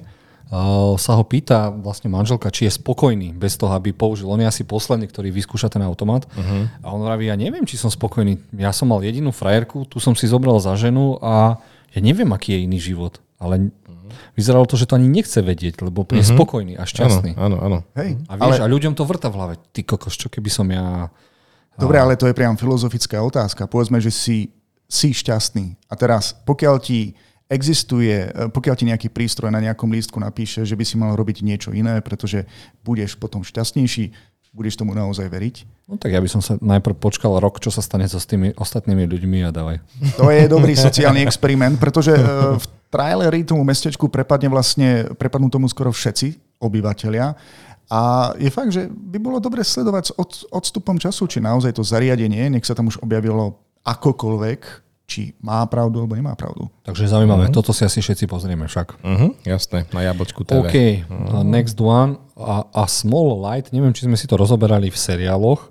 Uh, 0.46 0.94
sa 0.94 1.18
ho 1.18 1.26
pýta 1.26 1.74
vlastne 1.74 2.06
manželka, 2.06 2.54
či 2.54 2.70
je 2.70 2.78
spokojný 2.78 3.34
bez 3.34 3.58
toho, 3.58 3.74
aby 3.74 3.90
použil. 3.90 4.30
On 4.30 4.38
je 4.38 4.46
asi 4.46 4.62
posledný, 4.62 5.10
ktorý 5.10 5.34
vyskúša 5.34 5.66
ten 5.66 5.82
automat. 5.82 6.22
Uh-huh. 6.38 6.70
A 6.86 6.94
on 6.94 7.02
hovorí, 7.02 7.26
ja 7.26 7.34
neviem, 7.34 7.66
či 7.66 7.74
som 7.74 7.90
spokojný. 7.90 8.38
Ja 8.54 8.70
som 8.70 8.94
mal 8.94 9.02
jedinú 9.02 9.34
frajerku, 9.34 9.90
tu 9.90 9.98
som 9.98 10.14
si 10.14 10.30
zobral 10.30 10.54
za 10.62 10.78
ženu 10.78 11.18
a 11.18 11.58
ja 11.90 11.98
neviem, 11.98 12.30
aký 12.30 12.54
je 12.54 12.62
iný 12.62 12.78
život. 12.78 13.18
Ale 13.36 13.70
vyzeralo 14.32 14.64
to, 14.64 14.80
že 14.80 14.88
to 14.88 14.96
ani 14.96 15.08
nechce 15.12 15.36
vedieť, 15.44 15.84
lebo 15.84 16.08
je 16.08 16.24
uh-huh. 16.24 16.34
spokojný 16.36 16.80
a 16.80 16.88
šťastný. 16.88 17.36
Áno, 17.36 17.60
áno. 17.60 17.78
Hej, 17.98 18.16
a 18.30 18.32
vieš, 18.40 18.58
ale... 18.60 18.64
a 18.64 18.72
ľuďom 18.72 18.92
to 18.96 19.04
vrta 19.04 19.28
v 19.28 19.36
hlave. 19.36 19.54
Ty 19.72 19.80
kokos, 19.84 20.16
čo 20.16 20.32
keby 20.32 20.48
som 20.48 20.66
ja... 20.72 21.12
Dobre, 21.76 22.00
ale 22.00 22.16
to 22.16 22.24
je 22.24 22.32
priam 22.32 22.56
filozofická 22.56 23.20
otázka. 23.20 23.68
Povedzme, 23.68 24.00
že 24.00 24.08
si, 24.08 24.48
si 24.88 25.12
šťastný. 25.12 25.76
A 25.92 25.94
teraz, 26.00 26.32
pokiaľ 26.48 26.80
ti 26.80 27.12
existuje, 27.46 28.32
e, 28.32 28.48
pokiaľ 28.50 28.74
ti 28.74 28.88
nejaký 28.88 29.08
prístroj 29.12 29.52
na 29.52 29.62
nejakom 29.62 29.92
lístku 29.92 30.18
napíše, 30.18 30.66
že 30.66 30.74
by 30.74 30.84
si 30.88 30.96
mal 30.98 31.14
robiť 31.14 31.44
niečo 31.44 31.70
iné, 31.70 32.00
pretože 32.02 32.48
budeš 32.82 33.14
potom 33.14 33.46
šťastnejší, 33.46 34.10
budeš 34.56 34.80
tomu 34.80 34.96
naozaj 34.96 35.28
veriť? 35.28 35.56
No 35.86 36.00
tak 36.00 36.16
ja 36.16 36.20
by 36.24 36.28
som 36.32 36.40
sa 36.42 36.56
najprv 36.58 36.96
počkal 36.96 37.36
rok, 37.38 37.60
čo 37.60 37.70
sa 37.70 37.84
stane 37.84 38.08
so 38.08 38.18
s 38.18 38.26
tými 38.26 38.56
ostatnými 38.56 39.04
ľuďmi 39.06 39.38
a 39.46 39.52
dávaj. 39.52 39.78
To 40.18 40.32
je 40.32 40.48
dobrý 40.50 40.74
sociálny 40.74 41.22
experiment, 41.22 41.78
pretože 41.78 42.16
e, 42.16 42.22
v 42.56 42.64
traileri 42.90 43.42
tomu 43.42 43.66
mestečku 43.66 44.08
prepadne 44.08 44.48
vlastne, 44.50 45.10
prepadnú 45.18 45.50
tomu 45.50 45.66
skoro 45.66 45.90
všetci 45.90 46.60
obyvateľia. 46.62 47.36
A 47.86 48.34
je 48.34 48.50
fakt, 48.50 48.74
že 48.74 48.90
by 48.90 49.18
bolo 49.22 49.38
dobre 49.38 49.62
sledovať 49.62 50.10
s 50.10 50.42
odstupom 50.50 50.98
času, 50.98 51.30
či 51.30 51.38
naozaj 51.38 51.78
to 51.78 51.86
zariadenie, 51.86 52.50
nech 52.50 52.66
sa 52.66 52.74
tam 52.74 52.90
už 52.90 52.98
objavilo 52.98 53.62
akokoľvek, 53.86 54.60
či 55.06 55.38
má 55.38 55.62
pravdu 55.70 56.02
alebo 56.02 56.18
nemá 56.18 56.34
pravdu. 56.34 56.66
Takže 56.82 57.06
zaujímavé, 57.06 57.46
uh-huh. 57.46 57.62
toto 57.62 57.70
si 57.70 57.86
asi 57.86 58.02
všetci 58.02 58.26
pozrieme 58.26 58.66
však. 58.66 58.98
Uh-huh, 59.06 59.30
jasné, 59.46 59.86
na 59.94 60.02
jablčku 60.02 60.42
TV. 60.42 60.66
OK, 60.66 60.76
uh-huh. 61.06 61.46
next 61.46 61.78
one. 61.78 62.18
A, 62.34 62.66
a 62.74 62.90
Small 62.90 63.38
Light, 63.38 63.70
neviem, 63.70 63.94
či 63.94 64.10
sme 64.10 64.18
si 64.18 64.26
to 64.26 64.34
rozoberali 64.34 64.90
v 64.90 64.98
seriáloch 64.98 65.70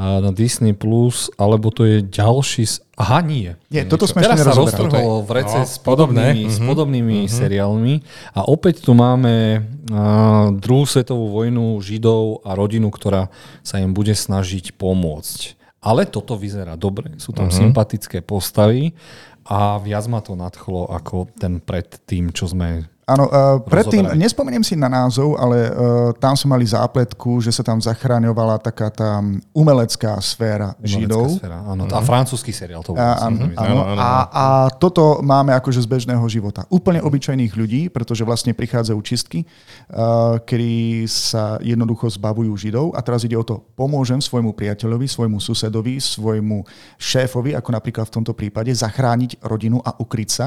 na 0.00 0.30
Disney+, 0.32 0.72
Plus, 0.72 1.28
alebo 1.36 1.68
to 1.68 1.84
je 1.84 2.00
ďalší... 2.00 2.64
Aha, 2.96 3.20
nie. 3.20 3.52
Nie, 3.68 3.84
toto 3.84 4.08
sme 4.08 4.24
Teraz 4.24 4.40
sa 4.40 4.56
roztrhlo 4.56 5.28
v 5.28 5.30
rece 5.36 5.60
no, 5.60 5.68
s 5.68 5.76
podobnými, 5.76 6.48
s 6.48 6.56
podobnými 6.56 7.18
uh-huh. 7.24 7.32
seriálmi 7.32 7.94
a 8.32 8.48
opäť 8.48 8.80
tu 8.80 8.96
máme 8.96 9.60
uh, 9.60 10.52
druhú 10.56 10.88
svetovú 10.88 11.28
vojnu 11.36 11.76
Židov 11.84 12.40
a 12.48 12.56
rodinu, 12.56 12.88
ktorá 12.88 13.28
sa 13.60 13.76
im 13.76 13.92
bude 13.92 14.16
snažiť 14.16 14.72
pomôcť. 14.80 15.60
Ale 15.84 16.08
toto 16.08 16.36
vyzerá 16.36 16.80
dobre, 16.80 17.16
sú 17.20 17.36
tam 17.36 17.52
uh-huh. 17.52 17.60
sympatické 17.60 18.24
postavy 18.24 18.96
a 19.44 19.76
viac 19.80 20.04
ma 20.08 20.24
to 20.24 20.32
nadchlo 20.32 20.88
ako 20.92 21.28
ten 21.36 21.60
predtým, 21.60 22.32
čo 22.32 22.48
sme 22.48 22.88
Áno, 23.10 23.26
uh, 23.26 23.58
predtým, 23.66 24.14
nespomeniem 24.14 24.62
si 24.62 24.78
na 24.78 24.86
názov, 24.86 25.34
ale 25.34 25.66
uh, 25.66 26.14
tam 26.14 26.38
sme 26.38 26.54
mali 26.54 26.62
zápletku, 26.62 27.42
že 27.42 27.50
sa 27.50 27.66
tam 27.66 27.82
zachráňovala 27.82 28.62
taká 28.62 28.86
tá 28.86 29.18
umelecká 29.50 30.14
sféra 30.22 30.78
umelecká 30.78 30.86
Židov. 30.86 31.26
Sféra, 31.42 31.58
áno, 31.66 31.90
uh-huh. 31.90 31.98
a 31.98 32.06
francúzsky 32.06 32.54
seriál 32.54 32.86
to 32.86 32.94
bol. 32.94 33.02
A, 33.02 33.26
áno, 33.26 33.50
áno, 33.58 33.80
áno. 33.82 33.98
A, 33.98 34.10
a 34.30 34.44
toto 34.70 35.18
máme 35.26 35.50
akože 35.58 35.82
z 35.82 35.88
bežného 35.90 36.22
života. 36.30 36.62
Úplne 36.70 37.02
obyčajných 37.02 37.52
ľudí, 37.58 37.90
pretože 37.90 38.22
vlastne 38.22 38.54
prichádzajú 38.54 38.98
čistky, 39.02 39.42
uh, 39.42 40.38
kedy 40.46 41.02
sa 41.10 41.58
jednoducho 41.58 42.06
zbavujú 42.06 42.54
Židov 42.54 42.94
a 42.94 43.02
teraz 43.02 43.26
ide 43.26 43.34
o 43.34 43.42
to, 43.42 43.58
pomôžem 43.74 44.22
svojmu 44.22 44.54
priateľovi, 44.54 45.10
svojmu 45.10 45.42
susedovi, 45.42 45.98
svojmu 45.98 46.62
šéfovi, 46.94 47.58
ako 47.58 47.74
napríklad 47.74 48.06
v 48.06 48.14
tomto 48.22 48.38
prípade, 48.38 48.70
zachrániť 48.70 49.42
rodinu 49.42 49.82
a 49.82 49.98
ukryť 49.98 50.30
sa, 50.30 50.46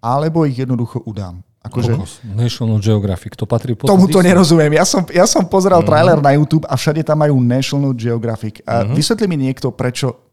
alebo 0.00 0.48
ich 0.48 0.56
jednoducho 0.58 1.04
udám. 1.06 1.44
Akože, 1.60 1.92
National 2.24 2.80
Geographic, 2.80 3.36
to 3.36 3.44
patrí 3.44 3.76
pod 3.76 3.84
Tomu 3.84 4.08
to 4.08 4.24
nerozumiem. 4.24 4.80
Ja 4.80 4.88
som, 4.88 5.04
ja 5.12 5.28
som 5.28 5.44
pozeral 5.44 5.84
mm-hmm. 5.84 5.92
trailer 5.92 6.18
na 6.24 6.32
YouTube 6.32 6.64
a 6.64 6.72
všade 6.72 7.04
tam 7.04 7.20
majú 7.20 7.36
National 7.36 7.92
Geographic. 7.92 8.64
A 8.64 8.80
mm-hmm. 8.80 8.96
vysvetlí 8.96 9.26
mi 9.28 9.36
niekto, 9.36 9.68
prečo 9.68 10.29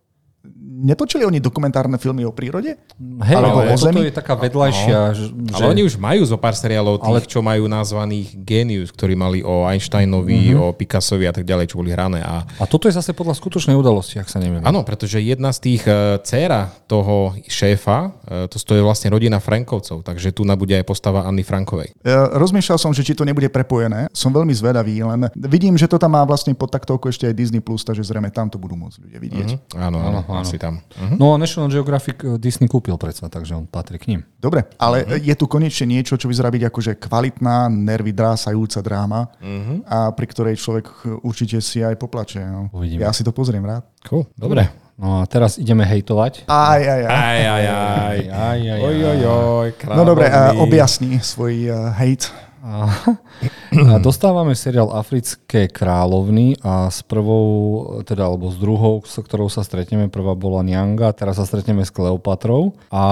netočili 0.77 1.25
oni 1.25 1.41
dokumentárne 1.41 1.97
filmy 1.97 2.21
o 2.21 2.31
prírode? 2.31 2.77
Hej, 3.25 3.35
Alebo 3.35 3.65
ale 3.65 3.73
o 3.73 3.77
zemi? 3.77 3.97
toto 3.97 4.05
je 4.05 4.13
taká 4.13 4.33
vedľajšia. 4.37 4.99
No, 5.01 5.17
že... 5.17 5.23
Ale 5.57 5.65
oni 5.73 5.81
už 5.81 5.97
majú 5.97 6.21
zo 6.21 6.37
pár 6.37 6.53
seriálov 6.53 7.01
tých, 7.01 7.25
ale... 7.25 7.25
čo 7.25 7.39
majú 7.41 7.65
nazvaných 7.65 8.37
Genius, 8.45 8.93
ktorí 8.93 9.17
mali 9.17 9.41
o 9.41 9.65
Einsteinovi, 9.65 10.53
mm-hmm. 10.53 10.61
o 10.61 10.67
Picassovi 10.77 11.25
a 11.25 11.33
tak 11.33 11.49
ďalej, 11.49 11.73
čo 11.73 11.81
boli 11.81 11.89
hrané. 11.89 12.21
A... 12.21 12.45
a 12.45 12.65
toto 12.69 12.85
je 12.85 12.93
zase 12.93 13.17
podľa 13.17 13.33
skutočnej 13.33 13.73
udalosti, 13.73 14.21
ak 14.21 14.29
sa 14.29 14.37
neviem. 14.37 14.61
Áno, 14.61 14.85
pretože 14.85 15.17
jedna 15.17 15.49
z 15.49 15.59
tých 15.65 15.83
uh, 15.89 16.21
dcéra 16.21 16.69
toho 16.85 17.33
šéfa, 17.49 17.97
uh, 18.07 18.45
to 18.45 18.61
stojí 18.61 18.79
vlastne 18.83 19.09
rodina 19.09 19.41
Frankovcov, 19.41 20.05
takže 20.05 20.29
tu 20.29 20.45
nabude 20.45 20.77
aj 20.77 20.85
postava 20.85 21.25
Anny 21.25 21.41
Frankovej. 21.41 21.97
Ja, 22.05 22.29
rozmýšľal 22.37 22.77
som, 22.77 22.91
že 22.93 23.01
či 23.01 23.17
to 23.17 23.25
nebude 23.25 23.49
prepojené. 23.49 24.11
Som 24.13 24.29
veľmi 24.35 24.53
zvedavý, 24.53 25.01
len 25.01 25.31
vidím, 25.33 25.73
že 25.73 25.89
to 25.89 25.97
tam 25.97 26.13
má 26.13 26.21
vlastne 26.27 26.53
pod 26.53 26.69
taktovku 26.69 27.09
ešte 27.09 27.25
aj 27.25 27.33
Disney+, 27.33 27.63
takže 27.63 28.03
zrejme 28.05 28.29
tam 28.29 28.51
to 28.51 28.61
budú 28.61 28.77
môcť 28.77 28.97
ľudia 29.01 29.19
vidieť. 29.19 29.49
Mm-hmm. 29.55 29.79
Áno, 29.79 29.97
áno, 30.03 30.19
áno, 30.27 30.41
asi 30.43 30.59
tam. 30.67 30.75
Uh-huh. 30.83 31.15
No 31.15 31.25
National 31.39 31.71
Geographic 31.71 32.19
eh, 32.19 32.35
Disney 32.35 32.67
kúpil 32.67 32.99
predsa, 32.99 33.31
takže 33.31 33.55
on 33.55 33.63
patrí 33.63 33.95
k 33.95 34.11
ním. 34.11 34.21
Dobre, 34.35 34.67
ale 34.75 35.07
uh-huh. 35.07 35.23
je 35.23 35.35
tu 35.39 35.47
konečne 35.47 35.87
niečo, 35.87 36.19
čo 36.19 36.27
vyzerá 36.27 36.51
byť 36.51 36.63
akože 36.67 36.91
kvalitná, 36.99 37.71
nervy 37.71 38.11
drásajúca 38.11 38.83
dráma 38.83 39.31
uh-huh. 39.39 39.87
a 39.87 39.97
pri 40.11 40.25
ktorej 40.27 40.55
človek 40.59 40.85
určite 41.23 41.63
si 41.63 41.79
aj 41.79 41.95
poplače. 41.95 42.43
No. 42.43 42.67
Ja 42.83 43.15
si 43.15 43.23
to 43.23 43.31
pozriem 43.31 43.63
rád. 43.63 43.87
Cool, 44.03 44.27
dobre. 44.35 44.67
No 44.97 45.21
a 45.21 45.29
teraz 45.29 45.61
ideme 45.61 45.85
hejtovať. 45.85 46.49
Aj, 46.49 46.81
aj, 46.81 47.01
aj. 47.05 47.13
Aj, 47.13 47.41
aj, 47.45 47.63
aj. 47.69 48.17
aj, 48.33 48.59
aj, 48.65 48.79
oj, 48.81 48.97
oj, 48.97 49.21
oj. 49.29 49.69
No 49.93 50.01
dobre, 50.01 50.25
objasni 50.57 51.21
svoj 51.21 51.69
uh, 51.69 51.93
hejt. 52.01 52.33
A, 52.67 52.91
a 53.71 53.95
dostávame 54.03 54.51
seriál 54.51 54.91
Africké 54.91 55.71
kráľovny 55.71 56.59
a 56.59 56.91
s 56.91 56.99
prvou, 56.99 57.47
teda 58.03 58.27
alebo 58.27 58.51
s 58.51 58.59
druhou, 58.59 58.99
s 59.07 59.15
ktorou 59.15 59.47
sa 59.47 59.63
stretneme, 59.63 60.11
prvá 60.11 60.35
bola 60.35 60.67
Nyanga, 60.67 61.15
teraz 61.15 61.39
sa 61.39 61.47
stretneme 61.47 61.87
s 61.87 61.95
Kleopatrou 61.95 62.75
a 62.91 63.03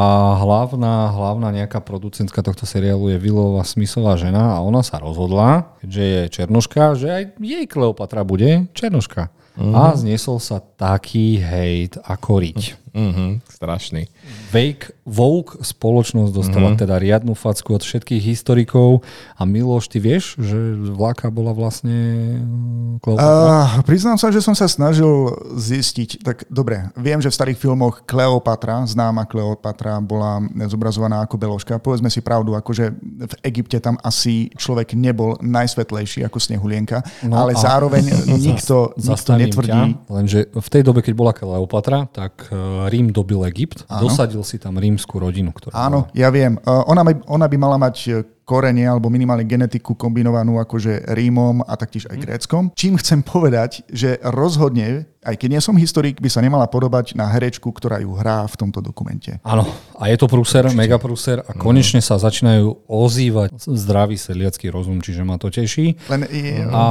hlavná, 0.44 1.16
hlavná 1.16 1.56
nejaká 1.56 1.80
producentka 1.80 2.44
tohto 2.44 2.68
seriálu 2.68 3.16
je 3.16 3.18
Vilová 3.24 3.64
Smisová 3.64 4.20
žena 4.20 4.60
a 4.60 4.62
ona 4.62 4.84
sa 4.84 5.00
rozhodla, 5.00 5.72
keďže 5.80 6.04
je 6.04 6.22
černoška, 6.36 6.84
že 7.00 7.08
aj 7.08 7.24
jej 7.40 7.66
Kleopatra 7.72 8.28
bude 8.28 8.68
černoška. 8.76 9.32
Mm. 9.56 9.72
A 9.72 9.96
zniesol 9.96 10.44
sa 10.44 10.60
taký 10.60 11.40
hejt 11.40 11.96
ako 12.04 12.44
riť. 12.44 12.85
Mm-hmm, 12.96 13.44
strašný. 13.52 14.08
Wake, 14.56 14.96
Vogue 15.04 15.60
spoločnosť 15.60 16.32
dostala 16.32 16.72
mm-hmm. 16.72 16.80
teda 16.80 16.96
riadnu 16.96 17.36
facku 17.36 17.76
od 17.76 17.84
všetkých 17.84 18.24
historikov 18.24 19.04
a 19.36 19.44
Miloš, 19.44 19.92
ty 19.92 20.00
vieš, 20.00 20.40
že 20.40 20.56
vláka 20.96 21.28
bola 21.28 21.52
vlastne 21.52 21.92
mm, 22.40 23.04
Kleopatra? 23.04 23.84
Uh, 23.84 23.84
priznám 23.84 24.16
sa, 24.16 24.32
že 24.32 24.40
som 24.40 24.56
sa 24.56 24.72
snažil 24.72 25.28
zistiť, 25.60 26.24
tak 26.24 26.48
dobre, 26.48 26.88
viem, 26.96 27.20
že 27.20 27.28
v 27.28 27.36
starých 27.36 27.60
filmoch 27.60 28.08
Kleopatra, 28.08 28.88
známa 28.88 29.28
Kleopatra, 29.28 30.00
bola 30.00 30.40
zobrazovaná 30.72 31.28
ako 31.28 31.36
beložka. 31.36 31.76
Povedzme 31.84 32.08
si 32.08 32.24
pravdu, 32.24 32.56
akože 32.56 32.96
v 33.28 33.36
Egypte 33.44 33.84
tam 33.84 34.00
asi 34.08 34.48
človek 34.56 34.96
nebol 34.96 35.36
najsvetlejší 35.44 36.24
ako 36.24 36.40
Snehulienka, 36.40 37.04
no 37.28 37.44
ale 37.44 37.60
zároveň 37.60 38.08
nikto, 38.48 38.96
nikto 38.96 39.32
netvrdí. 39.36 39.84
Ťa, 40.00 40.08
lenže 40.08 40.40
v 40.48 40.68
tej 40.72 40.82
dobe, 40.88 41.04
keď 41.04 41.14
bola 41.14 41.36
Kleopatra, 41.36 42.08
tak 42.08 42.48
eh, 42.56 42.85
Rím 42.88 43.10
dobil 43.12 43.42
Egypt, 43.50 43.84
Áno. 43.90 44.08
dosadil 44.08 44.42
si 44.46 44.62
tam 44.62 44.78
rímsku 44.78 45.18
rodinu. 45.18 45.52
Ktorá 45.52 45.90
Áno, 45.90 46.08
ja 46.14 46.30
viem. 46.30 46.58
Ona, 46.66 47.02
ona 47.28 47.46
by 47.50 47.58
mala 47.58 47.78
mať 47.82 48.26
korene 48.46 48.86
alebo 48.86 49.10
minimálne 49.10 49.44
genetiku 49.44 49.98
kombinovanú 49.98 50.62
akože 50.62 51.10
Rímom 51.18 51.66
a 51.66 51.74
taktiež 51.74 52.06
aj 52.14 52.18
mhm. 52.18 52.24
Gréckom. 52.24 52.64
Čím 52.78 53.02
chcem 53.02 53.26
povedať, 53.26 53.82
že 53.90 54.22
rozhodne, 54.22 55.10
aj 55.26 55.42
keď 55.42 55.58
nie 55.58 55.62
som 55.66 55.74
historik, 55.74 56.22
by 56.22 56.30
sa 56.30 56.46
nemala 56.46 56.70
podobať 56.70 57.18
na 57.18 57.26
herečku, 57.26 57.74
ktorá 57.74 57.98
ju 57.98 58.14
hrá 58.14 58.46
v 58.46 58.56
tomto 58.62 58.78
dokumente. 58.86 59.42
Áno, 59.42 59.66
a 59.98 60.06
je 60.14 60.22
to 60.22 60.30
prúser, 60.30 60.70
mega 60.78 61.02
prúser 61.02 61.42
a 61.42 61.52
konečne 61.58 61.98
sa 62.06 62.22
začínajú 62.22 62.86
ozývať 62.86 63.58
zdravý 63.66 64.22
sedliacký 64.22 64.70
rozum, 64.70 65.02
čiže 65.02 65.26
ma 65.26 65.42
to 65.42 65.50
teší. 65.50 65.98
Len 66.14 66.22
je... 66.30 66.62
A 66.70 66.84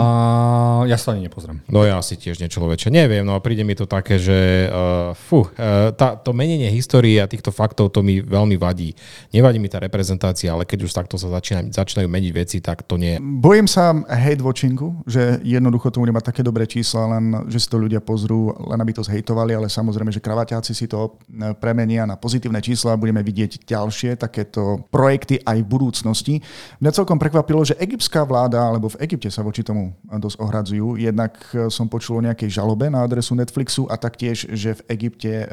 ja 0.91 0.99
sa 0.99 1.15
ani 1.15 1.31
nepozriem. 1.31 1.63
No 1.71 1.87
ja 1.87 2.03
si 2.03 2.19
tiež 2.19 2.43
niečo 2.43 2.59
človeče 2.59 2.91
neviem, 2.91 3.23
no 3.23 3.39
a 3.39 3.43
príde 3.45 3.63
mi 3.63 3.79
to 3.79 3.87
také, 3.87 4.19
že 4.19 4.67
uh, 4.67 5.11
fú, 5.15 5.47
uh, 5.47 5.91
tá, 5.95 6.19
to 6.19 6.35
menenie 6.35 6.71
histórie 6.71 7.19
a 7.23 7.31
týchto 7.31 7.55
faktov 7.55 7.95
to 7.95 8.03
mi 8.03 8.19
veľmi 8.19 8.59
vadí. 8.59 8.97
Nevadí 9.31 9.63
mi 9.63 9.71
tá 9.71 9.79
reprezentácia, 9.79 10.51
ale 10.51 10.67
keď 10.67 10.87
už 10.87 10.93
takto 10.97 11.21
sa 11.21 11.29
začínajú, 11.45 11.77
začínajú 11.77 12.09
meniť 12.09 12.33
veci, 12.33 12.57
tak 12.65 12.89
to 12.89 12.97
nie. 12.97 13.21
Bojím 13.21 13.69
sa 13.69 13.93
hate 14.09 14.41
watchingu, 14.41 15.05
že 15.05 15.45
jednoducho 15.45 15.93
to 15.93 16.01
bude 16.01 16.17
mať 16.17 16.33
také 16.33 16.41
dobré 16.41 16.65
čísla, 16.65 17.21
len 17.21 17.45
že 17.53 17.61
si 17.61 17.69
to 17.69 17.77
ľudia 17.77 18.01
pozrú, 18.01 18.57
len 18.73 18.81
aby 18.81 18.97
to 18.97 19.05
zhejtovali, 19.05 19.53
ale 19.53 19.69
samozrejme, 19.69 20.09
že 20.09 20.25
kravaťáci 20.25 20.73
si 20.73 20.89
to 20.89 21.21
e, 21.29 21.53
premenia 21.61 22.09
na 22.09 22.17
pozitívne 22.17 22.65
čísla 22.65 22.97
a 22.97 23.01
budeme 23.01 23.21
vidieť 23.21 23.69
ďalšie 23.69 24.17
takéto 24.17 24.89
projekty 24.89 25.37
aj 25.45 25.61
v 25.61 25.69
budúcnosti. 25.69 26.35
Mňa 26.81 26.97
celkom 26.97 27.21
prekvapilo, 27.21 27.61
že 27.61 27.77
egyptská 27.77 28.25
vláda, 28.25 28.65
alebo 28.65 28.89
v 28.89 29.05
Egypte 29.05 29.29
sa 29.29 29.45
voči 29.45 29.61
tomu 29.61 29.93
dosť 30.09 30.41
ohradzujú. 30.41 30.97
Jednak 30.97 31.37
e, 31.53 31.69
som 31.69 31.93
počul 31.93 32.25
o 32.25 32.25
nejakej 32.25 32.49
žalobe 32.49 32.89
na 32.89 33.05
adresu 33.05 33.37
Netflixu 33.37 33.85
a 33.93 34.01
taktiež, 34.01 34.49
že 34.49 34.81
v 34.81 34.97
Egypte 34.97 35.47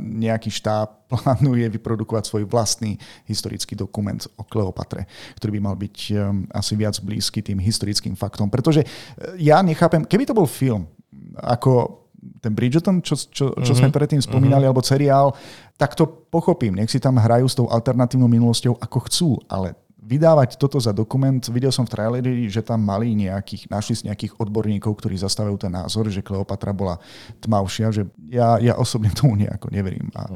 nejaký 0.00 0.48
štáb 0.48 1.05
plánuje 1.06 1.66
vyprodukovať 1.78 2.26
svoj 2.26 2.44
vlastný 2.50 2.98
historický 3.26 3.78
dokument 3.78 4.18
o 4.36 4.42
Kleopatre, 4.42 5.06
ktorý 5.38 5.58
by 5.58 5.60
mal 5.62 5.76
byť 5.78 5.96
um, 6.14 6.44
asi 6.50 6.74
viac 6.74 6.98
blízky 7.02 7.40
tým 7.42 7.62
historickým 7.62 8.18
faktom. 8.18 8.50
Pretože 8.50 8.82
uh, 8.82 9.38
ja 9.38 9.62
nechápem, 9.62 10.02
keby 10.02 10.26
to 10.26 10.34
bol 10.34 10.50
film, 10.50 10.90
ako 11.38 12.02
ten 12.42 12.52
Bridgerton, 12.52 12.98
čo, 13.02 13.14
čo, 13.14 13.54
čo 13.54 13.54
mm-hmm. 13.54 13.78
sme 13.78 13.88
predtým 13.94 14.22
spomínali, 14.22 14.66
mm-hmm. 14.66 14.72
alebo 14.74 14.82
seriál, 14.82 15.30
tak 15.78 15.94
to 15.94 16.06
pochopím. 16.06 16.74
Nech 16.74 16.90
si 16.90 16.98
tam 16.98 17.20
hrajú 17.20 17.46
s 17.46 17.54
tou 17.54 17.70
alternatívnou 17.70 18.26
minulosťou 18.26 18.82
ako 18.82 18.98
chcú, 19.06 19.28
ale 19.46 19.78
vydávať 20.06 20.54
toto 20.54 20.78
za 20.78 20.94
dokument, 20.94 21.42
videl 21.50 21.74
som 21.74 21.82
v 21.82 21.90
traileri, 21.90 22.46
že 22.46 22.62
tam 22.62 22.78
mali 22.78 23.10
nejakých, 23.18 23.66
našli 23.66 23.94
si 23.98 24.02
nejakých 24.06 24.38
odborníkov, 24.38 24.94
ktorí 25.02 25.18
zastávajú 25.18 25.66
ten 25.66 25.74
názor, 25.74 26.06
že 26.06 26.22
Kleopatra 26.22 26.70
bola 26.70 27.02
tmavšia, 27.42 27.90
že 27.90 28.06
ja, 28.30 28.62
ja 28.62 28.78
osobne 28.78 29.10
tomu 29.10 29.34
nejako 29.34 29.66
neverím. 29.74 30.06
A... 30.14 30.30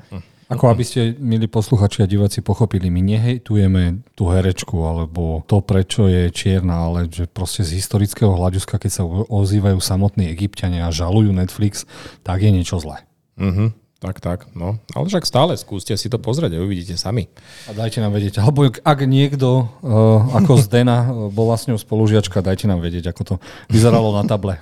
Ako 0.50 0.66
aby 0.66 0.82
ste, 0.82 1.14
milí 1.22 1.46
posluchači 1.46 2.02
a 2.02 2.10
diváci, 2.10 2.42
pochopili, 2.42 2.90
my 2.90 2.98
nehejtujeme 3.06 4.02
tú 4.18 4.34
herečku 4.34 4.82
alebo 4.82 5.46
to, 5.46 5.62
prečo 5.62 6.10
je 6.10 6.26
čierna, 6.34 6.90
ale 6.90 7.06
že 7.06 7.30
proste 7.30 7.62
z 7.62 7.78
historického 7.78 8.34
hľadiska, 8.34 8.82
keď 8.82 8.90
sa 8.90 9.06
ozývajú 9.30 9.78
samotní 9.78 10.26
egyptiania 10.26 10.90
a 10.90 10.94
žalujú 10.94 11.30
Netflix, 11.30 11.86
tak 12.26 12.42
je 12.42 12.50
niečo 12.50 12.82
zlé. 12.82 13.06
Uh-huh. 13.38 13.70
Tak, 14.00 14.16
tak, 14.16 14.48
no. 14.56 14.80
Ale 14.96 15.04
však 15.12 15.28
stále 15.28 15.52
skúste 15.60 15.92
si 15.92 16.08
to 16.08 16.16
pozrieť 16.16 16.56
a 16.56 16.64
uvidíte 16.64 16.96
sami. 16.96 17.28
A 17.68 17.76
dajte 17.76 18.00
nám 18.00 18.16
vedieť. 18.16 18.40
Alebo 18.40 18.64
ak 18.72 18.98
niekto, 19.04 19.68
uh, 19.84 20.40
ako 20.40 20.56
Zdena, 20.56 21.04
uh, 21.04 21.28
bola 21.28 21.60
s 21.60 21.68
ňou 21.68 21.76
spolužiačka, 21.76 22.40
dajte 22.40 22.64
nám 22.64 22.80
vedieť, 22.80 23.12
ako 23.12 23.22
to 23.28 23.34
vyzeralo 23.68 24.16
na 24.16 24.24
table. 24.24 24.56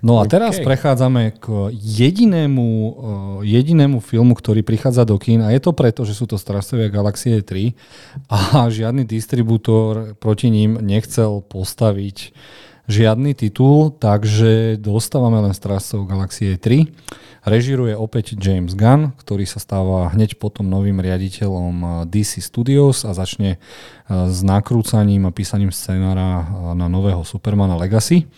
No 0.00 0.16
a 0.16 0.24
teraz 0.24 0.56
okay. 0.56 0.64
prechádzame 0.64 1.36
k 1.36 1.68
jedinému, 1.76 2.64
uh, 2.64 2.92
jedinému 3.44 4.00
filmu, 4.00 4.32
ktorý 4.32 4.64
prichádza 4.64 5.04
do 5.04 5.20
kín 5.20 5.44
a 5.44 5.52
je 5.52 5.60
to 5.60 5.76
preto, 5.76 6.08
že 6.08 6.16
sú 6.16 6.24
to 6.24 6.40
Strážcovia 6.40 6.88
Galaxie 6.88 7.44
3 7.44 7.76
a 8.32 8.72
žiadny 8.72 9.04
distribútor 9.04 10.16
proti 10.16 10.48
ním 10.48 10.80
nechcel 10.80 11.44
postaviť 11.44 12.32
žiadny 12.88 13.36
titul, 13.36 13.92
takže 13.92 14.80
dostávame 14.80 15.44
len 15.44 15.52
Strážcov 15.52 16.08
Galaxie 16.08 16.56
3 16.56 16.88
Režiruje 17.48 17.96
opäť 17.96 18.36
James 18.36 18.76
Gunn, 18.76 19.16
ktorý 19.16 19.48
sa 19.48 19.56
stáva 19.56 20.12
hneď 20.12 20.36
potom 20.36 20.68
novým 20.68 21.00
riaditeľom 21.00 21.74
eh, 21.80 21.90
DC 22.04 22.44
Studios 22.44 23.08
a 23.08 23.16
začne 23.16 23.56
eh, 23.56 23.60
s 24.10 24.44
nakrúcaním 24.44 25.24
a 25.24 25.32
písaním 25.32 25.72
scenára 25.72 26.44
eh, 26.44 26.46
na 26.76 26.86
nového 26.92 27.24
Supermana 27.24 27.78
Legacy. 27.80 28.28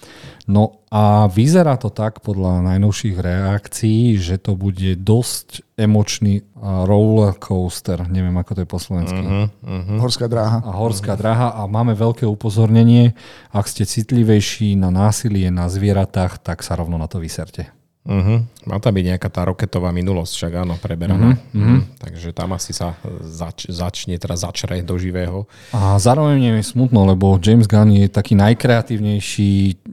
No 0.51 0.83
a 0.91 1.31
vyzerá 1.31 1.79
to 1.79 1.95
tak 1.95 2.27
podľa 2.27 2.67
najnovších 2.67 3.15
reakcií, 3.15 4.19
že 4.19 4.43
to 4.43 4.59
bude 4.59 4.99
dosť 4.99 5.63
emočný 5.79 6.43
roller 6.59 7.39
coaster, 7.39 8.03
neviem 8.11 8.35
ako 8.35 8.59
to 8.59 8.61
je 8.67 8.69
po 8.69 8.83
slovensky. 8.83 9.23
Uh-huh, 9.23 9.47
uh-huh. 9.63 9.99
Horská 10.03 10.27
dráha. 10.27 10.59
A 10.67 10.75
horská 10.75 11.15
uh-huh. 11.15 11.23
dráha 11.23 11.49
a 11.55 11.71
máme 11.71 11.95
veľké 11.95 12.27
upozornenie, 12.27 13.15
ak 13.55 13.71
ste 13.71 13.87
citlivejší 13.87 14.75
na 14.75 14.91
násilie 14.91 15.55
na 15.55 15.71
zvieratách, 15.71 16.43
tak 16.43 16.67
sa 16.67 16.75
rovno 16.75 16.99
na 16.99 17.07
to 17.07 17.23
vyserte. 17.23 17.71
Uh-huh. 18.01 18.49
Má 18.65 18.81
tam 18.81 18.97
byť 18.97 19.05
nejaká 19.13 19.29
tá 19.29 19.45
roketová 19.45 19.93
minulosť, 19.93 20.33
však 20.33 20.53
áno, 20.65 20.81
preberaná. 20.81 21.37
Uh-huh. 21.37 21.61
Uh-huh. 21.61 21.81
Takže 22.01 22.33
tam 22.33 22.57
asi 22.57 22.73
sa 22.73 22.97
zač- 23.21 23.69
začne, 23.69 24.17
teda 24.17 24.41
začre 24.41 24.81
do 24.81 24.97
živého. 24.97 25.45
A 25.77 26.01
zároveň 26.01 26.59
je 26.59 26.65
smutno, 26.65 27.05
lebo 27.05 27.37
James 27.37 27.69
Gunn 27.69 27.93
je 27.93 28.09
taký 28.09 28.33
najkreatívnejší 28.41 29.85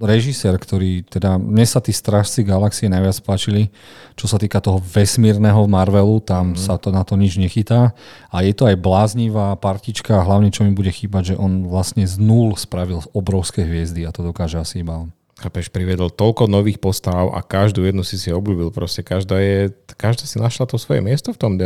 režisér, 0.00 0.56
ktorý, 0.56 1.04
teda 1.04 1.36
mne 1.36 1.62
sa 1.68 1.78
tí 1.78 1.92
Strážci 1.92 2.42
galaxie 2.42 2.88
najviac 2.88 3.20
páčili, 3.20 3.68
čo 4.16 4.26
sa 4.26 4.40
týka 4.40 4.58
toho 4.58 4.80
vesmírneho 4.80 5.68
Marvelu, 5.68 6.18
tam 6.24 6.56
mm. 6.56 6.58
sa 6.58 6.80
to 6.80 6.88
na 6.88 7.04
to 7.04 7.20
nič 7.20 7.36
nechytá 7.36 7.92
a 8.32 8.36
je 8.40 8.56
to 8.56 8.64
aj 8.64 8.80
bláznivá 8.80 9.54
partička 9.60 10.16
a 10.18 10.26
hlavne 10.26 10.48
čo 10.48 10.64
mi 10.64 10.72
bude 10.72 10.90
chýbať, 10.90 11.34
že 11.34 11.38
on 11.38 11.68
vlastne 11.68 12.08
z 12.08 12.16
nul 12.16 12.56
spravil 12.56 13.04
obrovské 13.12 13.62
hviezdy 13.62 14.08
a 14.08 14.10
to 14.10 14.24
dokáže 14.24 14.56
asi 14.56 14.80
iba 14.80 15.06
on. 15.06 15.12
Chápeš, 15.40 15.72
priviedol 15.72 16.12
toľko 16.12 16.52
nových 16.52 16.76
postav 16.76 17.32
a 17.32 17.40
každú 17.40 17.80
jednu 17.88 18.04
si 18.04 18.20
si 18.20 18.28
obľúbil. 18.28 18.68
Proste 18.76 19.00
každá, 19.00 19.40
je, 19.40 19.72
každá 19.96 20.28
si 20.28 20.36
našla 20.36 20.68
to 20.68 20.76
svoje 20.76 21.00
miesto 21.00 21.32
v 21.32 21.40
tom 21.40 21.56
eh, 21.56 21.64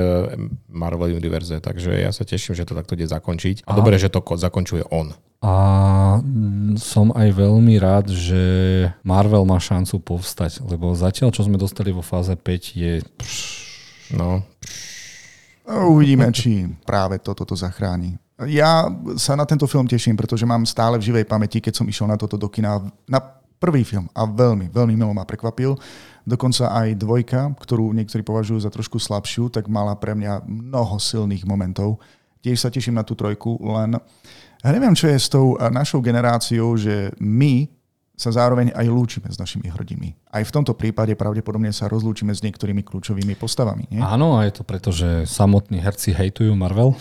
Marvel 0.71 1.19
univerze, 1.19 1.59
takže 1.59 1.91
ja 1.91 2.15
sa 2.15 2.23
teším, 2.23 2.55
že 2.55 2.63
to 2.63 2.79
takto 2.79 2.95
ide 2.95 3.11
zakončiť. 3.11 3.67
A, 3.67 3.75
a 3.75 3.77
dobre, 3.77 3.99
že 3.99 4.15
to 4.15 4.23
zakončuje 4.23 4.87
on. 4.95 5.11
A 5.43 5.53
mm, 6.23 6.79
som 6.79 7.11
aj 7.19 7.35
veľmi 7.35 7.75
rád, 7.83 8.15
že 8.15 8.43
Marvel 9.03 9.43
má 9.43 9.59
šancu 9.59 9.99
povstať, 9.99 10.63
lebo 10.63 10.95
zatiaľ, 10.95 11.35
čo 11.35 11.43
sme 11.43 11.59
dostali 11.59 11.91
vo 11.91 12.01
fáze 12.01 12.31
5 12.31 12.79
je... 12.79 13.03
No. 14.15 14.47
Uvidíme, 15.67 16.31
či 16.31 16.71
práve 16.87 17.19
toto 17.19 17.43
to 17.43 17.59
zachráni. 17.59 18.15
Ja 18.47 18.87
sa 19.19 19.35
na 19.35 19.47
tento 19.47 19.67
film 19.67 19.87
teším, 19.87 20.15
pretože 20.15 20.47
mám 20.47 20.63
stále 20.63 20.99
v 20.99 21.07
živej 21.11 21.27
pamäti, 21.27 21.59
keď 21.59 21.83
som 21.83 21.87
išiel 21.91 22.07
na 22.07 22.19
toto 22.19 22.39
do 22.39 22.47
kina, 22.51 22.83
na 23.07 23.21
prvý 23.65 23.81
film 23.81 24.13
a 24.13 24.29
veľmi, 24.29 24.69
veľmi 24.69 24.93
milo 24.93 25.17
ma 25.17 25.25
prekvapil. 25.25 25.73
Dokonca 26.29 26.69
aj 26.69 27.01
dvojka, 27.01 27.57
ktorú 27.57 27.97
niektorí 27.97 28.21
považujú 28.21 28.61
za 28.61 28.69
trošku 28.69 29.01
slabšiu, 29.01 29.49
tak 29.49 29.73
mala 29.73 29.97
pre 29.97 30.13
mňa 30.13 30.45
mnoho 30.45 31.01
silných 31.01 31.49
momentov. 31.49 31.97
Tiež 32.45 32.61
sa 32.61 32.69
teším 32.69 33.01
na 33.01 33.05
tú 33.05 33.17
trojku, 33.17 33.57
len 33.65 33.97
ja 34.61 34.69
neviem, 34.73 34.93
čo 34.93 35.09
je 35.09 35.17
s 35.17 35.33
tou 35.33 35.57
našou 35.73 36.05
generáciou, 36.05 36.77
že 36.77 37.13
my 37.17 37.69
sa 38.15 38.31
zároveň 38.31 38.71
aj 38.73 38.87
lúčime 38.89 39.27
s 39.27 39.41
našimi 39.41 39.67
hrdinmi. 39.69 40.15
Aj 40.31 40.45
v 40.45 40.55
tomto 40.55 40.73
prípade 40.79 41.19
pravdepodobne 41.19 41.75
sa 41.75 41.91
rozlúčime 41.91 42.31
s 42.31 42.47
niektorými 42.47 42.87
kľúčovými 42.87 43.35
postavami. 43.35 43.91
Nie? 43.91 44.01
Áno, 44.01 44.39
a 44.39 44.47
je 44.47 44.55
to 44.55 44.63
preto, 44.63 44.95
že 44.95 45.27
samotní 45.27 45.83
herci 45.83 46.15
hejtujú 46.15 46.55
Marvel 46.55 46.95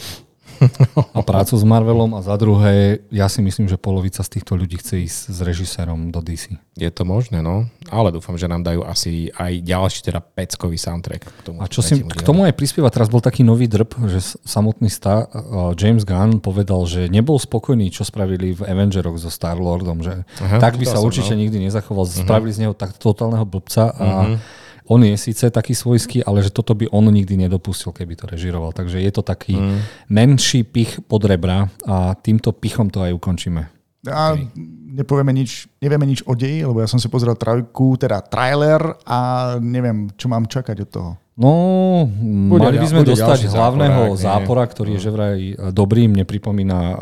a 1.17 1.19
prácu 1.21 1.53
s 1.57 1.63
Marvelom 1.65 2.13
a 2.17 2.21
za 2.21 2.35
druhé, 2.37 3.03
ja 3.09 3.27
si 3.27 3.43
myslím, 3.43 3.67
že 3.67 3.79
polovica 3.79 4.21
z 4.21 4.39
týchto 4.39 4.57
ľudí 4.57 4.79
chce 4.79 5.05
ísť 5.05 5.19
s 5.33 5.39
režisérom 5.43 6.09
do 6.09 6.19
DC. 6.23 6.55
Je 6.73 6.89
to 6.89 7.05
možné, 7.05 7.45
no. 7.45 7.69
Ale 7.93 8.09
dúfam, 8.09 8.33
že 8.33 8.49
nám 8.49 8.65
dajú 8.65 8.81
asi 8.81 9.29
aj 9.37 9.61
ďalší 9.61 9.99
teda 10.09 10.19
peckový 10.21 10.81
soundtrack. 10.81 11.21
K 11.21 11.41
tomu, 11.45 11.57
a 11.61 11.65
čo 11.69 11.85
si, 11.85 12.01
k 12.01 12.21
tomu 12.25 12.49
aj 12.49 12.57
prispieva, 12.57 12.89
teraz 12.89 13.13
bol 13.13 13.21
taký 13.21 13.45
nový 13.45 13.69
drb, 13.69 13.93
že 14.09 14.41
samotný 14.41 14.89
star, 14.89 15.29
uh, 15.29 15.77
James 15.77 16.01
Gunn 16.01 16.41
povedal, 16.41 16.83
že 16.89 17.07
nebol 17.13 17.37
spokojný, 17.37 17.93
čo 17.93 18.01
spravili 18.01 18.57
v 18.57 18.65
Avengeroch 18.65 19.21
so 19.21 19.29
Star-Lordom, 19.29 20.01
že 20.01 20.25
Aha, 20.41 20.57
tak 20.57 20.81
by 20.81 20.85
sa 20.89 20.97
určite 21.03 21.37
no. 21.37 21.45
nikdy 21.45 21.61
nezachoval. 21.61 22.09
Uh-huh. 22.09 22.25
Spravili 22.25 22.51
z 22.55 22.65
neho 22.65 22.73
tak 22.73 22.97
totálneho 22.97 23.45
blbca 23.45 23.93
a 23.93 24.07
uh-huh 24.27 24.61
on 24.88 25.04
je 25.04 25.15
síce 25.15 25.43
taký 25.48 25.72
svojský, 25.76 26.24
ale 26.24 26.43
že 26.43 26.52
toto 26.52 26.76
by 26.76 26.91
on 26.91 27.08
nikdy 27.08 27.39
nedopustil, 27.39 27.96
keby 27.96 28.19
to 28.19 28.28
režiroval. 28.28 28.76
Takže 28.76 29.00
je 29.00 29.12
to 29.12 29.24
taký 29.24 29.56
mm. 29.56 29.80
menší 30.12 30.63
pich 30.67 31.00
pod 31.08 31.24
rebra 31.24 31.72
a 31.88 32.15
týmto 32.19 32.52
pichom 32.52 32.91
to 32.91 33.04
aj 33.04 33.15
ukončíme. 33.15 33.69
A 34.04 34.36
okay. 34.36 34.52
nepovieme 35.00 35.32
nič, 35.32 35.72
nevieme 35.80 36.04
nič 36.04 36.28
o 36.28 36.36
deji, 36.36 36.67
lebo 36.67 36.84
ja 36.84 36.91
som 36.91 37.00
si 37.00 37.08
pozrel 37.08 37.39
trajku, 37.39 37.96
teda 37.96 38.19
trailer 38.28 39.00
a 39.08 39.19
neviem, 39.63 40.12
čo 40.19 40.28
mám 40.28 40.43
čakať 40.43 40.78
od 40.84 40.89
toho. 40.91 41.12
No, 41.34 42.06
bude, 42.46 42.62
mali 42.62 42.78
by 42.78 42.88
sme 42.93 43.02
dostať 43.10 43.50
hlavného 43.50 44.13
zápora, 44.13 44.22
zápora 44.22 44.63
ktorý 44.69 44.89
je 44.98 45.02
že 45.02 45.10
vraj 45.10 45.39
e, 45.41 45.54
dobrý, 45.74 46.06
mne 46.06 46.30
pripomína 46.30 46.78
uh, 46.78 46.98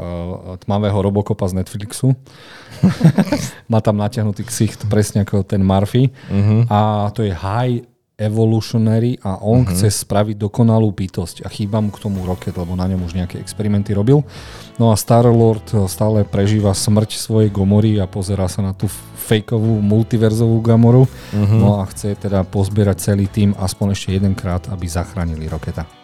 tmavého 0.63 0.95
Robocopa 1.03 1.51
z 1.51 1.59
Netflixu. 1.59 2.15
Má 3.71 3.83
tam 3.83 3.99
natiahnutý 3.99 4.47
ksicht 4.47 4.87
presne 4.87 5.27
ako 5.27 5.43
ten 5.43 5.59
Murphy. 5.59 6.15
Uh-huh. 6.31 6.63
A 6.71 7.11
to 7.11 7.27
je 7.27 7.35
High 7.35 7.90
evolutionary 8.21 9.17
a 9.25 9.41
on 9.41 9.65
uh-huh. 9.65 9.73
chce 9.73 10.05
spraviť 10.05 10.37
dokonalú 10.37 10.93
bytosť 10.93 11.41
a 11.41 11.49
chýba 11.49 11.81
mu 11.81 11.89
k 11.89 12.01
tomu 12.05 12.21
roket, 12.21 12.53
lebo 12.53 12.77
na 12.77 12.85
ňom 12.85 13.01
už 13.09 13.17
nejaké 13.17 13.41
experimenty 13.41 13.97
robil. 13.97 14.21
No 14.77 14.93
a 14.93 14.95
Star-Lord 14.95 15.89
stále 15.89 16.21
prežíva 16.21 16.77
smrť 16.77 17.17
svojej 17.17 17.49
Gomory 17.49 17.97
a 17.97 18.05
pozerá 18.05 18.45
sa 18.45 18.61
na 18.61 18.77
tú 18.77 18.85
fejkovú 19.25 19.81
multiverzovú 19.81 20.61
Gamoru. 20.61 21.09
Uh-huh. 21.09 21.57
No 21.57 21.81
a 21.81 21.89
chce 21.89 22.13
teda 22.13 22.45
pozbierať 22.45 23.01
celý 23.01 23.25
tým 23.25 23.57
aspoň 23.57 23.97
ešte 23.97 24.13
jedenkrát, 24.13 24.61
aby 24.69 24.85
zachránili 24.85 25.49
roketa. 25.49 26.00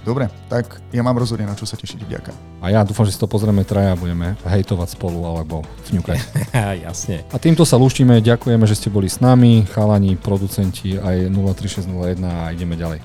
Dobre, 0.00 0.32
tak 0.48 0.80
ja 0.90 1.04
mám 1.04 1.16
rozhodne 1.16 1.44
na 1.44 1.52
čo 1.52 1.68
sa 1.68 1.76
tešiť. 1.76 2.08
Ďakujem. 2.08 2.36
A 2.64 2.66
ja 2.72 2.80
dúfam, 2.84 3.04
že 3.04 3.12
si 3.12 3.20
to 3.20 3.28
pozrieme 3.28 3.64
traja 3.68 3.92
a 3.92 4.00
budeme 4.00 4.32
hejtovať 4.48 4.96
spolu 4.96 5.20
alebo 5.28 5.60
fňukať. 5.88 6.18
Jasne. 6.88 7.28
A 7.28 7.36
týmto 7.36 7.68
sa 7.68 7.76
lúštime, 7.76 8.24
ďakujeme, 8.24 8.64
že 8.64 8.76
ste 8.76 8.88
boli 8.88 9.12
s 9.12 9.20
nami, 9.20 9.68
chalani, 9.68 10.16
producenti 10.16 10.96
aj 10.96 11.28
03601 11.28 12.20
a 12.24 12.50
ideme 12.52 12.80
ďalej. 12.80 13.00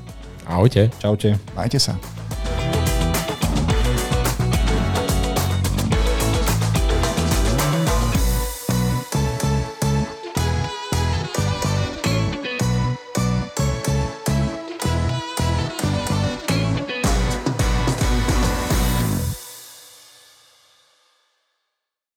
Ahojte. 0.47 0.93
Čaute. 1.01 1.36
Majte 1.58 1.81
sa. 1.81 1.97